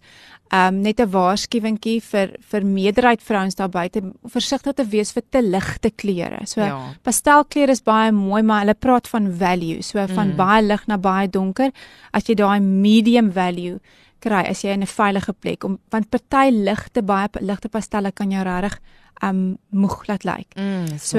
Ehm 0.49 0.75
um, 0.75 0.81
net 0.81 0.99
'n 0.99 1.12
waarskuwingkie 1.13 2.01
vir 2.01 2.35
vir 2.51 2.65
meerderheid 2.65 3.21
vrouens 3.23 3.55
daar 3.55 3.69
buite, 3.69 4.01
versigtig 4.25 4.73
te 4.73 4.85
wees 4.85 5.12
vir 5.12 5.23
te 5.29 5.41
ligte 5.41 5.91
kleure. 5.95 6.45
So 6.45 6.62
ja. 6.62 6.93
pastelkleure 7.03 7.71
is 7.71 7.83
baie 7.83 8.12
mooi, 8.12 8.41
maar 8.41 8.59
hulle 8.59 8.73
praat 8.73 9.07
van 9.07 9.31
value, 9.31 9.81
so 9.81 10.07
van 10.07 10.27
mm. 10.27 10.35
baie 10.35 10.62
lig 10.62 10.88
na 10.88 10.97
baie 10.97 11.29
donker. 11.29 11.71
As 12.12 12.25
jy 12.25 12.35
daai 12.35 12.59
medium 12.59 13.31
value 13.31 13.79
kry 14.19 14.43
as 14.49 14.63
jy 14.63 14.73
in 14.73 14.82
'n 14.82 14.88
veilige 14.88 15.34
plek 15.34 15.63
om 15.63 15.79
want 15.89 16.10
party 16.10 16.49
ligte 16.51 17.01
baie 17.01 17.27
ligte 17.39 17.69
pastelle 17.69 18.12
kan 18.12 18.32
jou 18.32 18.43
regtig 18.43 18.79
um 19.23 19.58
moeg 19.69 20.08
laat 20.08 20.23
lyk. 20.23 20.36
Like. 20.38 20.62
Mm, 20.62 20.97
so 20.97 21.17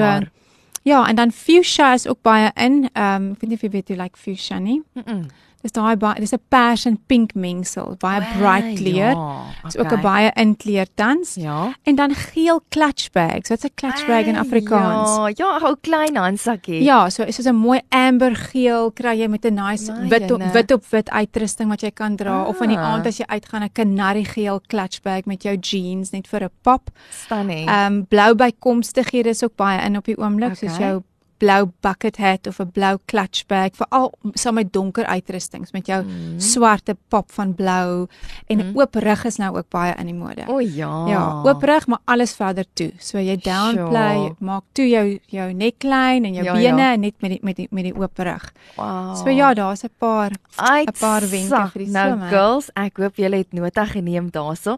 ja, 0.83 1.07
en 1.07 1.15
dan 1.15 1.31
fuchsia 1.31 1.93
is 1.93 2.07
ook 2.07 2.21
baie 2.21 2.51
in. 2.55 2.89
Um 2.93 3.31
ek 3.31 3.41
weet 3.41 3.49
nie 3.49 3.55
of 3.55 3.61
jy 3.61 3.69
weet 3.69 3.89
jy 3.89 3.95
like 3.95 4.17
fuchsia 4.17 4.59
nie. 4.59 4.81
Mm 4.93 5.03
-mm. 5.05 5.25
Dis 5.61 5.71
daai 5.71 5.95
baie 5.95 6.19
dis 6.19 6.33
'n 6.33 6.41
pers 6.49 6.85
en 6.85 6.97
pink 7.07 7.33
mengsel, 7.33 7.95
baie 7.99 8.21
oh, 8.21 8.37
bright 8.37 8.79
kleur. 8.79 9.13
Ja, 9.13 9.43
Dis 9.63 9.75
okay. 9.75 9.85
ook 9.85 9.97
'n 9.97 10.01
baie 10.01 10.31
in 10.35 10.57
kleur 10.57 10.87
tans. 10.95 11.35
Ja. 11.35 11.73
En 11.83 11.95
dan 11.95 12.15
geel 12.15 12.61
clutch 12.69 13.11
bags. 13.11 13.49
Wat's 13.49 13.63
'n 13.63 13.73
clutch 13.75 14.05
bag 14.07 14.25
in 14.25 14.37
Afrikaans? 14.37 15.37
Ja, 15.37 15.59
ja, 15.59 15.69
'n 15.69 15.77
klein 15.81 16.15
handsakkie. 16.15 16.83
Ja, 16.83 17.09
so 17.09 17.23
is 17.23 17.35
dit 17.35 17.45
'n 17.45 17.55
mooi 17.55 17.79
amber 17.89 18.35
geel 18.35 18.91
kry 18.91 19.19
jy 19.19 19.27
met 19.27 19.45
'n 19.45 19.53
nice 19.53 19.91
My 19.91 20.07
wit 20.07 20.31
op, 20.31 20.41
wit 20.53 20.71
op 20.71 20.85
wit 20.89 21.09
uitrusting 21.09 21.69
wat 21.69 21.81
jy 21.81 21.91
kan 21.91 22.15
dra 22.15 22.41
ah. 22.41 22.47
of 22.47 22.61
in 22.61 22.69
die 22.69 22.77
aand 22.77 23.05
as 23.05 23.17
jy 23.17 23.25
uitgaan 23.25 23.63
'n 23.63 23.71
kanari 23.71 24.25
geel 24.25 24.61
clutch 24.67 25.01
bag 25.01 25.25
met 25.25 25.43
jou 25.43 25.57
jeans 25.57 26.11
net 26.11 26.27
vir 26.27 26.43
'n 26.43 26.49
pop. 26.61 26.89
Stunning. 27.09 27.69
Ehm 27.69 27.93
um, 27.93 28.05
blou 28.07 28.35
bykomstighede 28.35 29.29
is 29.29 29.43
ook 29.43 29.55
baie 29.55 29.85
in 29.85 29.97
op 29.97 30.05
die 30.05 30.17
oomblik 30.17 30.51
okay. 30.51 30.69
soos 30.69 30.77
jou 30.77 31.03
blou 31.41 31.71
bucket 31.81 32.17
hat 32.21 32.47
of 32.47 32.59
'n 32.59 32.71
blou 32.71 32.99
clutch 33.05 33.45
bag 33.47 33.75
vir 33.79 33.87
al 33.89 34.11
saam 34.33 34.55
met 34.59 34.73
donker 34.73 35.05
uitrustings 35.05 35.71
met 35.71 35.87
jou 35.87 36.03
mm. 36.03 36.39
swarte 36.39 36.95
pop 37.09 37.31
van 37.31 37.55
blou 37.55 38.07
en 38.47 38.57
mm. 38.57 38.77
oop 38.77 38.95
rug 38.95 39.25
is 39.25 39.37
nou 39.37 39.55
ook 39.57 39.69
baie 39.69 39.93
in 39.97 40.05
die 40.05 40.15
mode. 40.15 40.45
O 40.47 40.59
ja. 40.59 40.91
Ja, 41.07 41.41
oop 41.45 41.63
rug 41.63 41.87
maar 41.87 41.99
alles 42.05 42.35
verder 42.35 42.65
toe. 42.73 42.91
So 42.99 43.17
jy 43.17 43.37
downplay, 43.37 44.17
sure. 44.17 44.35
maak 44.39 44.63
toe 44.71 44.87
jou 44.89 45.19
jou 45.25 45.53
neckline 45.53 46.27
en 46.27 46.33
jou 46.33 46.45
ja, 46.45 46.53
bene 46.53 46.89
ja. 46.91 46.95
net 46.95 47.15
met 47.21 47.31
die 47.31 47.39
met 47.41 47.55
die 47.55 47.67
met 47.71 47.83
die 47.89 47.95
oop 47.95 48.17
rug. 48.17 48.51
Wow. 48.75 49.15
So 49.15 49.29
ja, 49.29 49.53
daar's 49.53 49.83
'n 49.83 49.89
paar 49.97 50.31
'n 50.31 50.93
paar 50.99 51.21
wenke 51.29 51.69
vir 51.73 51.85
die 51.85 51.91
nou, 51.91 52.09
somer. 52.09 52.17
Nou 52.17 52.29
girls, 52.29 52.69
ek 52.75 52.97
hoop 52.97 53.15
julle 53.15 53.37
het 53.37 53.53
nota 53.53 53.85
geneem 53.85 54.29
daaroor. 54.29 54.77